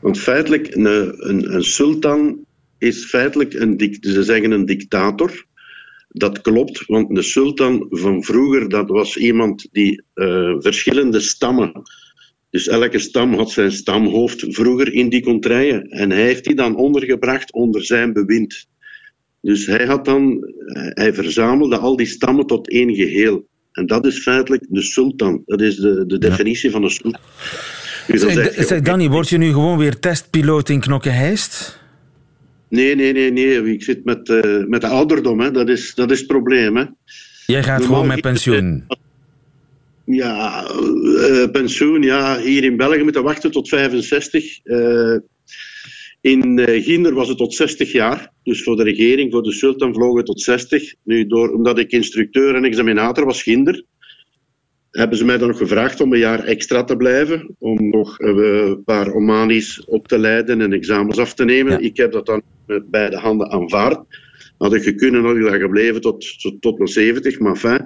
Want 0.00 0.18
feitelijk, 0.18 0.74
een, 0.74 0.86
een, 1.28 1.54
een 1.54 1.64
sultan 1.64 2.44
is 2.78 3.04
feitelijk 3.04 3.54
een, 3.54 3.98
ze 4.00 4.22
zeggen 4.22 4.50
een 4.50 4.66
dictator. 4.66 5.45
Dat 6.18 6.40
klopt, 6.40 6.86
want 6.86 7.14
de 7.14 7.22
sultan 7.22 7.86
van 7.90 8.22
vroeger, 8.22 8.68
dat 8.68 8.88
was 8.88 9.16
iemand 9.16 9.68
die 9.72 10.02
eh, 10.14 10.54
verschillende 10.58 11.20
stammen. 11.20 11.82
Dus 12.50 12.68
elke 12.68 12.98
stam 12.98 13.34
had 13.34 13.50
zijn 13.50 13.72
stamhoofd 13.72 14.44
vroeger 14.48 14.92
in 14.92 15.08
die 15.08 15.22
contraien. 15.22 15.82
En 15.90 16.10
hij 16.10 16.22
heeft 16.22 16.44
die 16.44 16.54
dan 16.54 16.76
ondergebracht 16.76 17.52
onder 17.52 17.84
zijn 17.84 18.12
bewind. 18.12 18.66
Dus 19.40 19.66
hij, 19.66 19.86
had 19.86 20.04
dan, 20.04 20.42
eh, 20.66 20.88
hij 20.88 21.14
verzamelde 21.14 21.76
al 21.76 21.96
die 21.96 22.06
stammen 22.06 22.46
tot 22.46 22.70
één 22.70 22.94
geheel. 22.94 23.46
En 23.72 23.86
dat 23.86 24.06
is 24.06 24.18
feitelijk 24.18 24.66
de 24.68 24.82
sultan. 24.82 25.42
Dat 25.46 25.60
is 25.60 25.76
de, 25.76 26.04
de 26.06 26.18
definitie 26.18 26.70
van 26.70 26.82
een 26.82 26.90
sultan. 26.90 27.20
Dus 28.06 28.20
Zeg, 28.20 28.32
zeg 28.32 28.56
je, 28.56 28.64
zeg, 28.64 28.80
Danny, 28.80 29.08
word 29.08 29.28
je 29.28 29.38
nu 29.38 29.52
gewoon 29.52 29.78
weer 29.78 29.98
testpiloot 29.98 30.68
in 30.68 30.80
Knokke-Heist? 30.80 31.84
Nee, 32.68 32.94
nee, 32.94 33.12
nee, 33.12 33.32
nee. 33.32 33.72
Ik 33.72 33.82
zit 33.82 34.04
met, 34.04 34.28
eh, 34.28 34.64
met 34.64 34.80
de 34.80 34.86
ouderdom. 34.86 35.40
Hè. 35.40 35.50
Dat, 35.50 35.68
is, 35.68 35.94
dat 35.94 36.10
is 36.10 36.18
het 36.18 36.26
probleem. 36.26 36.76
Hè. 36.76 36.84
Jij 37.46 37.62
gaat 37.62 37.78
Normaal 37.78 37.86
gewoon 37.86 38.06
met 38.06 38.16
het, 38.16 38.24
pensioen. 38.24 38.84
Ja, 40.04 40.66
eh, 40.66 41.50
pensioen. 41.50 42.02
Ja, 42.02 42.40
hier 42.40 42.64
in 42.64 42.76
België 42.76 43.02
moeten 43.02 43.22
wachten 43.22 43.50
tot 43.50 43.68
65. 43.68 44.64
Eh, 44.64 45.16
In 46.20 46.60
Ginder 46.82 47.14
was 47.14 47.28
het 47.28 47.38
tot 47.38 47.54
60 47.54 47.92
jaar. 47.92 48.32
Dus 48.42 48.62
voor 48.62 48.76
de 48.76 48.82
regering, 48.82 49.32
voor 49.32 49.42
de 49.42 49.52
sultan, 49.52 49.94
vlogen 49.94 50.16
het 50.16 50.26
tot 50.26 50.40
60. 50.40 50.94
Nu, 51.02 51.26
door, 51.26 51.52
omdat 51.52 51.78
ik 51.78 51.90
instructeur 51.90 52.54
en 52.54 52.64
examinator 52.64 53.24
was 53.24 53.42
Ginder, 53.42 53.84
hebben 54.96 55.18
ze 55.18 55.24
mij 55.24 55.38
dan 55.38 55.48
nog 55.48 55.58
gevraagd 55.58 56.00
om 56.00 56.12
een 56.12 56.18
jaar 56.18 56.44
extra 56.44 56.84
te 56.84 56.96
blijven. 56.96 57.54
Om 57.58 57.88
nog 57.88 58.18
een 58.18 58.82
paar 58.84 59.12
Omanis 59.12 59.84
op 59.84 60.08
te 60.08 60.18
leiden 60.18 60.60
en 60.60 60.72
examens 60.72 61.18
af 61.18 61.34
te 61.34 61.44
nemen. 61.44 61.82
Ik 61.82 61.96
heb 61.96 62.12
dat 62.12 62.26
dan 62.26 62.42
met 62.66 62.90
beide 62.90 63.16
handen 63.16 63.50
aanvaard. 63.50 64.00
Had 64.58 64.74
ik 64.74 64.82
gekund, 64.82 65.24
had 65.24 65.36
ik 65.36 65.42
daar 65.42 65.58
gebleven 65.58 66.00
tot, 66.00 66.24
tot 66.60 66.78
mijn 66.78 66.90
70. 66.90 67.38
Maar 67.38 67.56
fijn, 67.56 67.82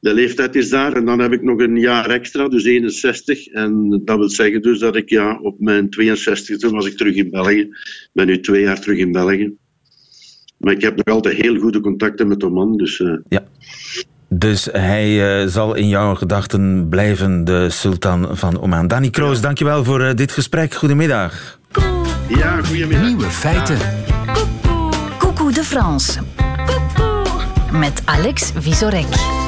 de 0.00 0.14
leeftijd 0.14 0.54
is 0.54 0.68
daar. 0.68 0.92
En 0.92 1.04
dan 1.04 1.18
heb 1.18 1.32
ik 1.32 1.42
nog 1.42 1.60
een 1.60 1.76
jaar 1.76 2.10
extra, 2.10 2.48
dus 2.48 2.64
61. 2.64 3.46
En 3.46 4.02
dat 4.04 4.18
wil 4.18 4.28
zeggen 4.28 4.62
dus 4.62 4.78
dat 4.78 4.96
ik 4.96 5.08
ja, 5.08 5.38
op 5.42 5.60
mijn 5.60 5.90
62 5.90 6.58
toen 6.58 6.72
was 6.72 6.86
ik 6.86 6.96
terug 6.96 7.14
in 7.14 7.30
België. 7.30 7.60
Ik 7.60 8.10
ben 8.12 8.26
nu 8.26 8.40
twee 8.40 8.62
jaar 8.62 8.80
terug 8.80 8.98
in 8.98 9.12
België. 9.12 9.54
Maar 10.58 10.72
ik 10.72 10.82
heb 10.82 10.96
nog 10.96 11.16
altijd 11.16 11.42
heel 11.42 11.56
goede 11.56 11.80
contacten 11.80 12.28
met 12.28 12.44
Oman. 12.44 12.76
Dus, 12.76 12.98
uh... 12.98 13.16
ja. 13.28 13.48
Dus 14.34 14.68
hij 14.72 15.40
uh, 15.42 15.48
zal 15.48 15.74
in 15.74 15.88
jouw 15.88 16.14
gedachten 16.14 16.88
blijven, 16.88 17.44
de 17.44 17.70
sultan 17.70 18.28
van 18.32 18.60
Oman. 18.60 18.88
Danny 18.88 19.10
Kroos, 19.10 19.36
ja. 19.36 19.42
dankjewel 19.42 19.84
voor 19.84 20.00
uh, 20.00 20.14
dit 20.14 20.32
gesprek. 20.32 20.74
Goedemiddag. 20.74 21.58
Ja, 22.28 22.56
goedemiddag. 22.64 23.06
Nieuwe 23.06 23.30
feiten. 23.30 23.78
Coucou 25.18 25.52
de 25.52 25.64
France. 25.64 26.20
Met 27.72 28.02
Alex 28.04 28.52
Visorek. 28.58 29.41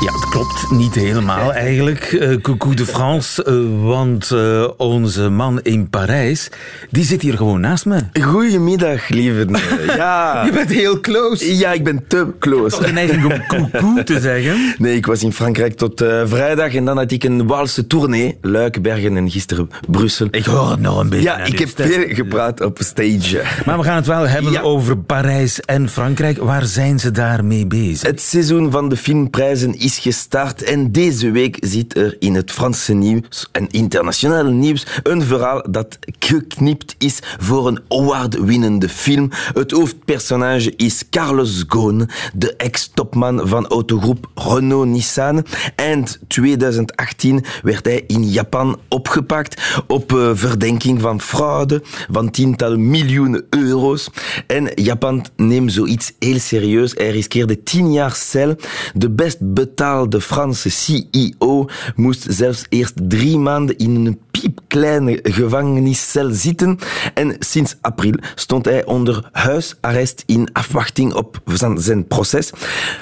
Ja, 0.00 0.12
het 0.12 0.28
klopt 0.28 0.70
niet 0.70 0.94
helemaal 0.94 1.52
eigenlijk. 1.52 2.12
Uh, 2.12 2.36
coucou 2.40 2.74
de 2.74 2.86
France, 2.86 3.46
uh, 3.48 3.84
want 3.88 4.30
uh, 4.32 4.68
onze 4.76 5.28
man 5.28 5.60
in 5.62 5.90
Parijs, 5.90 6.50
die 6.90 7.04
zit 7.04 7.22
hier 7.22 7.36
gewoon 7.36 7.60
naast 7.60 7.86
me. 7.86 8.00
Goedemiddag, 8.20 9.08
lieve. 9.08 9.46
ja. 9.96 10.44
Je 10.44 10.52
bent 10.52 10.70
heel 10.70 11.00
close. 11.00 11.56
Ja, 11.56 11.72
ik 11.72 11.84
ben 11.84 12.04
te 12.08 12.26
close. 12.38 12.76
Toch 12.76 12.86
de 12.86 12.92
neiging 12.92 13.24
om 13.24 13.46
coucou 13.70 14.04
te 14.04 14.20
zeggen? 14.20 14.74
Nee, 14.78 14.96
ik 14.96 15.06
was 15.06 15.22
in 15.22 15.32
Frankrijk 15.32 15.76
tot 15.76 16.04
vrijdag 16.24 16.74
en 16.74 16.84
dan 16.84 16.96
had 16.96 17.10
ik 17.10 17.24
een 17.24 17.46
Waalse 17.46 17.86
tournee. 17.86 18.38
Luik, 18.40 18.82
Bergen 18.82 19.16
en 19.16 19.30
gisteren 19.30 19.70
Brussel. 19.88 20.28
Ik 20.30 20.44
hoor 20.44 20.70
het 20.70 20.80
nog 20.80 20.98
een 20.98 21.08
beetje. 21.08 21.24
Ja, 21.24 21.38
ik 21.38 21.58
heb 21.58 21.68
veel 21.74 22.04
gepraat 22.08 22.60
op 22.60 22.78
stage. 22.80 23.42
Maar 23.66 23.78
we 23.78 23.84
gaan 23.84 23.96
het 23.96 24.06
wel 24.06 24.28
hebben 24.36 24.52
ja. 24.52 24.60
over 24.60 24.98
Parijs 24.98 25.60
en 25.60 25.88
Frankrijk. 25.88 26.38
Waar 26.38 26.64
zijn 26.64 26.98
ze 26.98 27.10
daarmee 27.10 27.66
bezig? 27.66 28.08
Het 28.08 28.20
seizoen 28.20 28.70
van 28.70 28.88
de 28.88 28.96
filmprijzen 28.96 29.85
is 29.86 29.98
gestart 29.98 30.62
en 30.62 30.92
deze 30.92 31.30
week 31.30 31.56
zit 31.60 31.96
er 31.96 32.16
in 32.18 32.34
het 32.34 32.50
Franse 32.50 32.92
nieuws 32.92 33.48
en 33.52 33.68
internationale 33.70 34.50
nieuws 34.50 34.86
een 35.02 35.22
verhaal 35.22 35.64
dat 35.70 35.98
geknipt 36.18 36.94
is 36.98 37.18
voor 37.38 37.66
een 37.66 37.80
award-winnende 37.88 38.88
film. 38.88 39.30
Het 39.54 39.70
hoofdpersonage 39.70 40.72
is 40.76 41.08
Carlos 41.10 41.64
Ghosn, 41.68 42.08
de 42.34 42.56
ex-topman 42.56 43.48
van 43.48 43.66
autogroep 43.66 44.30
Renault-Nissan. 44.34 45.46
Eind 45.76 46.18
2018 46.28 47.44
werd 47.62 47.84
hij 47.84 48.04
in 48.06 48.30
Japan 48.30 48.78
opgepakt 48.88 49.82
op 49.86 50.12
uh, 50.12 50.30
verdenking 50.34 51.00
van 51.00 51.20
fraude 51.20 51.82
van 52.10 52.30
tientallen 52.30 52.90
miljoenen 52.90 53.46
euro's. 53.50 54.08
En 54.46 54.70
Japan 54.74 55.26
neemt 55.36 55.72
zoiets 55.72 56.12
heel 56.18 56.38
serieus. 56.38 56.92
Hij 56.92 57.10
riskeerde 57.10 57.62
tien 57.62 57.92
jaar 57.92 58.14
cel, 58.14 58.56
de 58.94 59.10
best 59.10 59.54
betaalde 59.76 60.20
Franse 60.20 60.70
CEO 60.70 61.68
moest 61.94 62.26
zelfs 62.28 62.64
eerst 62.68 62.94
drie 62.94 63.38
maanden 63.38 63.76
in 63.76 64.06
een 64.06 64.18
piepkleine 64.30 65.18
gevangeniscel 65.22 66.30
zitten. 66.30 66.78
En 67.14 67.36
sinds 67.38 67.76
april 67.80 68.14
stond 68.34 68.64
hij 68.64 68.84
onder 68.84 69.28
huisarrest 69.32 70.22
in 70.26 70.48
afwachting 70.52 71.14
op 71.14 71.40
zijn 71.74 72.06
proces. 72.06 72.50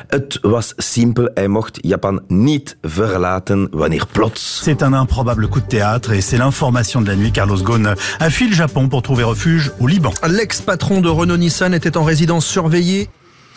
Het 0.08 0.38
was 0.42 0.72
simpel, 0.76 1.30
hij 1.34 1.48
mocht 1.48 1.78
Japan 1.80 2.22
niet 2.28 2.76
verlaten 2.82 3.68
wanneer 3.70 4.06
plots. 4.12 4.60
C'est 4.64 4.82
un 4.82 4.92
improbable 4.92 5.48
coup 5.48 5.62
de 5.68 5.76
théâtre 5.76 6.12
et 6.12 6.24
c'est 6.24 6.38
l'information 6.38 7.04
de 7.04 7.10
la 7.10 7.16
nuit. 7.16 7.32
Carlos 7.32 7.62
Ghosn 7.62 7.86
a 8.18 8.30
fui 8.30 8.48
le 8.48 8.54
Japon 8.54 8.88
pour 8.88 9.02
trouver 9.02 9.24
refuge 9.24 9.70
au 9.80 9.86
Liban. 9.86 10.12
L'ex-patron 10.26 11.00
de 11.00 11.08
Renault-Nissan 11.08 11.74
était 11.74 11.96
en 11.96 12.04
résidence 12.04 12.46
surveillée 12.46 13.08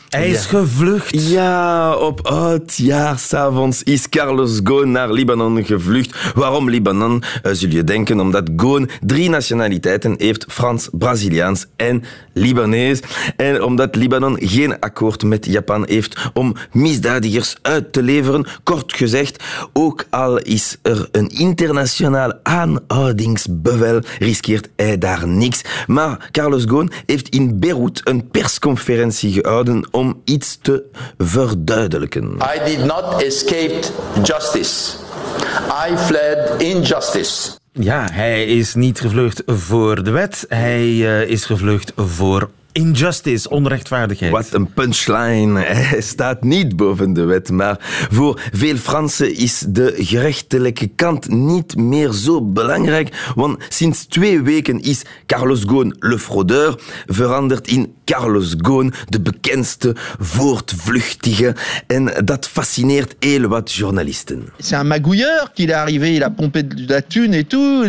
hij 0.09 0.29
is 0.29 0.45
gevlucht. 0.45 1.29
Ja, 1.29 1.95
op 1.95 2.27
oudjaarsavonds 2.27 3.83
is 3.83 4.09
Carlos 4.09 4.59
Ghosn 4.63 4.91
naar 4.91 5.11
Libanon 5.11 5.65
gevlucht. 5.65 6.33
Waarom 6.35 6.69
Libanon, 6.69 7.23
uh, 7.43 7.51
zul 7.53 7.69
je 7.69 7.83
denken? 7.83 8.19
Omdat 8.19 8.49
Ghosn 8.55 8.89
drie 9.01 9.29
nationaliteiten 9.29 10.15
heeft. 10.17 10.45
Frans, 10.49 10.89
Braziliaans 10.91 11.65
en 11.75 12.03
Libanees. 12.33 12.99
En 13.35 13.63
omdat 13.63 13.95
Libanon 13.95 14.37
geen 14.39 14.79
akkoord 14.79 15.23
met 15.23 15.45
Japan 15.45 15.85
heeft 15.87 16.29
om 16.33 16.55
misdadigers 16.71 17.55
uit 17.61 17.93
te 17.93 18.03
leveren. 18.03 18.45
Kort 18.63 18.93
gezegd, 18.93 19.43
ook 19.73 20.05
al 20.09 20.37
is 20.37 20.77
er 20.81 21.07
een 21.11 21.29
internationaal 21.29 22.33
aanhoudingsbevel, 22.43 24.01
riskeert 24.19 24.69
hij 24.75 24.97
daar 24.97 25.27
niks. 25.27 25.61
Maar 25.87 26.29
Carlos 26.31 26.63
Ghosn 26.63 26.91
heeft 27.05 27.29
in 27.29 27.59
Beirut 27.59 28.01
een 28.03 28.27
persconferentie 28.27 29.31
gehouden 29.31 29.87
om 29.97 30.21
iets 30.23 30.57
te 30.61 30.83
verduidelijken. 31.17 32.37
I 32.55 32.75
did 32.75 32.85
not 32.85 33.21
escape 33.21 33.79
justice. 34.23 34.93
I 35.89 35.97
fled 35.97 36.61
injustice. 36.61 37.49
Ja, 37.71 38.07
hij 38.11 38.45
is 38.45 38.73
niet 38.73 38.99
gevlucht 38.99 39.43
voor 39.45 40.03
de 40.03 40.11
wet. 40.11 40.45
Hij 40.47 40.87
uh, 40.87 41.21
is 41.21 41.45
gevlucht 41.45 41.91
voor 41.95 42.49
Injustice, 42.71 43.49
onrechtvaardigheid. 43.49 44.31
Wat 44.31 44.53
een 44.53 44.73
punchline. 44.73 45.59
Hij 45.89 46.01
staat 46.01 46.43
niet 46.43 46.75
boven 46.75 47.13
de 47.13 47.23
wet, 47.23 47.49
maar 47.49 47.77
voor 48.11 48.41
veel 48.51 48.75
Fransen 48.75 49.35
is 49.35 49.65
de 49.67 49.93
gerechtelijke 49.97 50.87
kant 50.87 51.29
niet 51.29 51.75
meer 51.75 52.11
zo 52.11 52.41
belangrijk, 52.41 53.31
want 53.35 53.63
sinds 53.69 54.05
twee 54.05 54.41
weken 54.41 54.79
is 54.79 55.01
Carlos 55.25 55.63
Ghosn 55.63 55.95
le 55.99 56.19
fraudeur 56.19 56.79
veranderd 57.05 57.67
in 57.67 57.95
Carlos 58.07 58.55
Ghosn, 58.57 58.93
de 59.09 59.19
bekendste 59.19 59.95
voortvluchtige. 60.19 61.55
En 61.87 62.11
dat 62.25 62.47
fascineert 62.47 63.15
heel 63.19 63.47
wat 63.47 63.71
journalisten. 63.71 64.49
C'est 64.59 64.75
un 64.75 64.87
magouilleur 64.87 65.51
qu'il 65.53 65.69
est 65.69 65.73
arrivé, 65.73 66.15
il 66.15 66.23
a 66.23 66.29
pompé 66.29 66.63
de 66.63 66.89
la 66.93 67.01
thune 67.01 67.33
et 67.33 67.43
tout, 67.43 67.83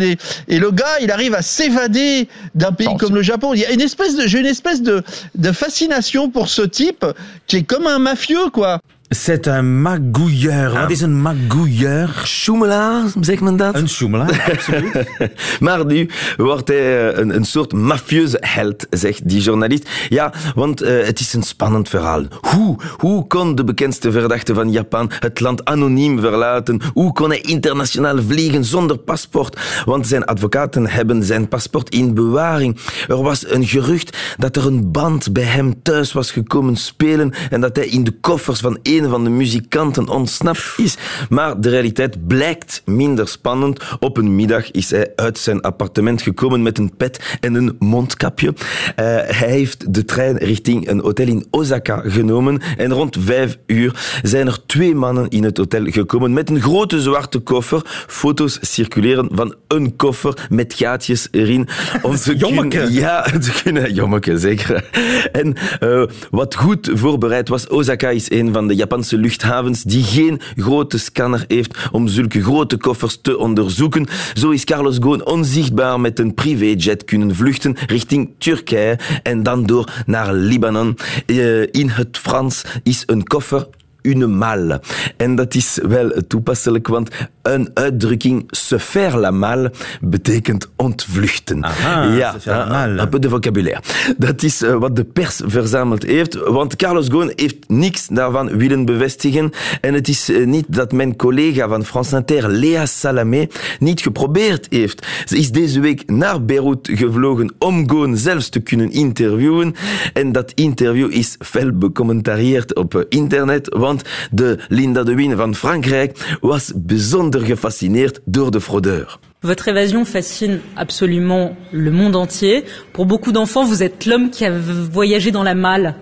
et 0.47 0.59
le 0.59 0.71
gars, 0.71 0.99
il 1.01 1.11
arrive 1.11 1.35
à 1.35 1.41
s'évader 1.41 2.27
d'un 2.53 2.73
pays 2.73 2.97
comme 2.97 3.15
le 3.15 3.21
Japon. 3.21 3.53
Il 3.53 3.61
y 3.61 3.65
a 3.65 3.71
une 3.71 3.81
espèce 3.81 4.15
de, 4.15 4.27
j'ai 4.27 4.39
une 4.39 4.45
espèce 4.45 4.81
de, 4.81 5.03
de 5.35 5.51
fascination 5.51 6.29
pour 6.29 6.49
ce 6.49 6.61
type 6.61 7.05
qui 7.47 7.57
est 7.57 7.63
comme 7.63 7.87
un 7.87 7.99
mafieux, 7.99 8.49
quoi. 8.51 8.81
C'est 9.15 9.47
een 9.47 9.81
magouilleur. 9.81 10.73
Wat 10.73 10.91
is 10.91 11.01
een 11.01 11.21
magouilleur? 11.21 12.21
Schoemelaar, 12.23 13.03
zegt 13.19 13.41
men 13.41 13.57
dat? 13.57 13.75
Een 13.75 13.89
schoemelaar, 13.89 14.51
absoluut. 14.51 15.09
maar 15.59 15.85
nu 15.85 16.09
wordt 16.37 16.67
hij 16.67 17.15
een, 17.15 17.35
een 17.35 17.45
soort 17.45 17.73
mafieuze 17.73 18.37
held, 18.41 18.87
zegt 18.89 19.29
die 19.29 19.41
journalist. 19.41 19.89
Ja, 20.09 20.33
want 20.55 20.83
uh, 20.83 21.05
het 21.05 21.19
is 21.19 21.33
een 21.33 21.43
spannend 21.43 21.89
verhaal. 21.89 22.23
Hoe, 22.41 22.77
hoe 22.97 23.27
kon 23.27 23.55
de 23.55 23.63
bekendste 23.63 24.11
verdachte 24.11 24.53
van 24.53 24.71
Japan 24.71 25.11
het 25.19 25.39
land 25.39 25.65
anoniem 25.65 26.19
verlaten? 26.19 26.81
Hoe 26.93 27.13
kon 27.13 27.29
hij 27.29 27.41
internationaal 27.41 28.21
vliegen 28.27 28.65
zonder 28.65 28.97
paspoort? 28.97 29.59
Want 29.85 30.07
zijn 30.07 30.25
advocaten 30.25 30.87
hebben 30.87 31.23
zijn 31.23 31.47
paspoort 31.47 31.89
in 31.89 32.13
bewaring. 32.13 32.77
Er 33.07 33.21
was 33.21 33.51
een 33.51 33.67
gerucht 33.67 34.17
dat 34.37 34.55
er 34.55 34.65
een 34.65 34.91
band 34.91 35.33
bij 35.33 35.43
hem 35.43 35.81
thuis 35.81 36.13
was 36.13 36.31
gekomen 36.31 36.75
spelen 36.75 37.33
en 37.49 37.61
dat 37.61 37.75
hij 37.75 37.87
in 37.87 38.03
de 38.03 38.11
koffers 38.21 38.59
van 38.59 38.79
een 39.03 39.09
van 39.09 39.23
de 39.23 39.29
muzikanten 39.29 40.07
ontsnapt 40.07 40.73
is. 40.77 40.97
Maar 41.29 41.61
de 41.61 41.69
realiteit 41.69 42.27
blijkt 42.27 42.81
minder 42.85 43.27
spannend. 43.27 43.81
Op 43.99 44.17
een 44.17 44.35
middag 44.35 44.71
is 44.71 44.91
hij 44.91 45.11
uit 45.15 45.37
zijn 45.37 45.61
appartement 45.61 46.21
gekomen 46.21 46.61
met 46.61 46.77
een 46.77 46.95
pet 46.97 47.37
en 47.39 47.53
een 47.53 47.75
mondkapje. 47.79 48.47
Uh, 48.47 48.55
hij 48.95 49.49
heeft 49.49 49.93
de 49.93 50.05
trein 50.05 50.37
richting 50.37 50.89
een 50.89 50.99
hotel 50.99 51.27
in 51.27 51.45
Osaka 51.49 52.01
genomen 52.05 52.61
en 52.77 52.93
rond 52.93 53.17
vijf 53.19 53.57
uur 53.65 54.19
zijn 54.23 54.47
er 54.47 54.65
twee 54.65 54.95
mannen 54.95 55.29
in 55.29 55.43
het 55.43 55.57
hotel 55.57 55.85
gekomen 55.85 56.33
met 56.33 56.49
een 56.49 56.61
grote 56.61 57.01
zwarte 57.01 57.39
koffer. 57.39 57.81
Foto's 58.07 58.57
circuleren 58.61 59.29
van 59.31 59.55
een 59.67 59.95
koffer 59.95 60.47
met 60.49 60.73
gaatjes 60.73 61.27
erin. 61.31 61.67
Om 62.01 62.15
te 62.15 62.35
jommeke. 62.35 62.87
Ja, 62.91 63.21
te 63.21 63.59
kunnen. 63.63 63.93
Jommeke, 63.93 64.37
zeker. 64.37 64.89
En 65.31 65.55
uh, 65.79 66.03
wat 66.31 66.55
goed 66.55 66.89
voorbereid 66.93 67.49
was, 67.49 67.67
Osaka 67.67 68.09
is 68.09 68.31
een 68.31 68.53
van 68.53 68.67
de 68.67 68.75
Japanse 68.75 68.88
luchthavens 68.97 69.83
die 69.83 70.03
geen 70.03 70.41
grote 70.55 70.97
scanner 70.97 71.45
heeft 71.47 71.77
om 71.91 72.07
zulke 72.07 72.41
grote 72.41 72.77
koffers 72.77 73.19
te 73.21 73.37
onderzoeken. 73.37 74.07
Zo 74.33 74.49
is 74.49 74.63
Carlos 74.63 74.97
Ghosn 74.97 75.21
onzichtbaar 75.23 75.99
met 75.99 76.19
een 76.19 76.33
privéjet 76.33 77.05
kunnen 77.05 77.35
vluchten 77.35 77.75
richting 77.87 78.29
Turkije 78.37 78.99
en 79.23 79.43
dan 79.43 79.65
door 79.65 80.03
naar 80.05 80.33
Libanon. 80.33 80.97
Uh, 81.25 81.61
in 81.61 81.89
het 81.89 82.17
Frans 82.17 82.61
is 82.83 83.03
een 83.05 83.23
koffer 83.23 83.67
une 84.01 84.27
malle. 84.27 84.81
En 85.17 85.35
dat 85.35 85.55
is 85.55 85.79
wel 85.87 86.11
toepasselijk, 86.27 86.87
want 86.87 87.09
een 87.41 87.69
uitdrukking 87.73 88.43
se 88.47 88.79
faire 88.79 89.17
la 89.17 89.31
malle 89.31 89.71
betekent 90.01 90.69
ontvluchten. 90.75 91.63
Aha, 91.63 92.03
ja, 92.03 92.65
malle. 92.69 93.01
een 93.01 93.09
peu 93.09 93.19
de 93.19 93.29
vocabulaire. 93.29 93.81
Dat 94.17 94.43
is 94.43 94.61
eh, 94.61 94.75
wat 94.75 94.95
de 94.95 95.03
pers 95.03 95.41
verzameld 95.45 96.03
heeft, 96.03 96.33
want 96.35 96.75
Carlos 96.75 97.07
Ghosn 97.07 97.31
heeft 97.35 97.57
niks 97.67 98.07
daarvan 98.07 98.57
willen 98.57 98.85
bevestigen. 98.85 99.51
En 99.81 99.93
het 99.93 100.07
is 100.07 100.29
eh, 100.29 100.45
niet 100.45 100.65
dat 100.67 100.91
mijn 100.91 101.15
collega 101.15 101.67
van 101.67 101.85
France 101.85 102.15
Inter, 102.15 102.49
Lea 102.49 102.85
Salamé, 102.85 103.47
niet 103.79 104.01
geprobeerd 104.01 104.67
heeft. 104.69 105.07
Ze 105.25 105.37
is 105.37 105.51
deze 105.51 105.79
week 105.79 106.09
naar 106.09 106.45
Beirut 106.45 106.89
gevlogen 106.91 107.53
om 107.57 107.89
Ghosn 107.89 108.15
zelfs 108.15 108.49
te 108.49 108.59
kunnen 108.59 108.91
interviewen. 108.91 109.75
En 110.13 110.31
dat 110.31 110.51
interview 110.55 111.11
is 111.11 111.35
fel 111.39 111.71
becommentarieerd 111.71 112.75
op 112.75 112.95
eh, 112.95 113.01
internet, 113.09 113.75
want 113.77 113.88
de 114.31 114.57
Linda 114.69 115.03
de 115.03 115.15
Wien 115.15 115.35
van 115.35 115.55
Frankrijk 115.55 116.37
was 116.41 116.71
bijzonder 116.75 117.41
gefascineerd 117.41 118.19
door 118.25 118.51
de 118.51 118.61
fraudeur. 118.61 119.19
Votre 119.41 119.69
évasion 119.69 120.05
fascine 120.05 120.59
absolument 120.75 121.55
le 121.71 121.91
monde 121.91 122.15
entier. 122.15 122.65
Pour 122.91 123.05
beaucoup 123.05 123.31
d'enfants, 123.31 123.65
vous 123.65 123.81
êtes 123.83 124.05
l'homme 124.05 124.29
qui 124.29 124.45
a 124.45 124.51
voyagé 124.91 125.31
dans 125.31 125.43
la 125.43 125.55
malle. 125.55 125.95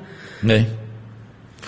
Oui. 0.43 0.65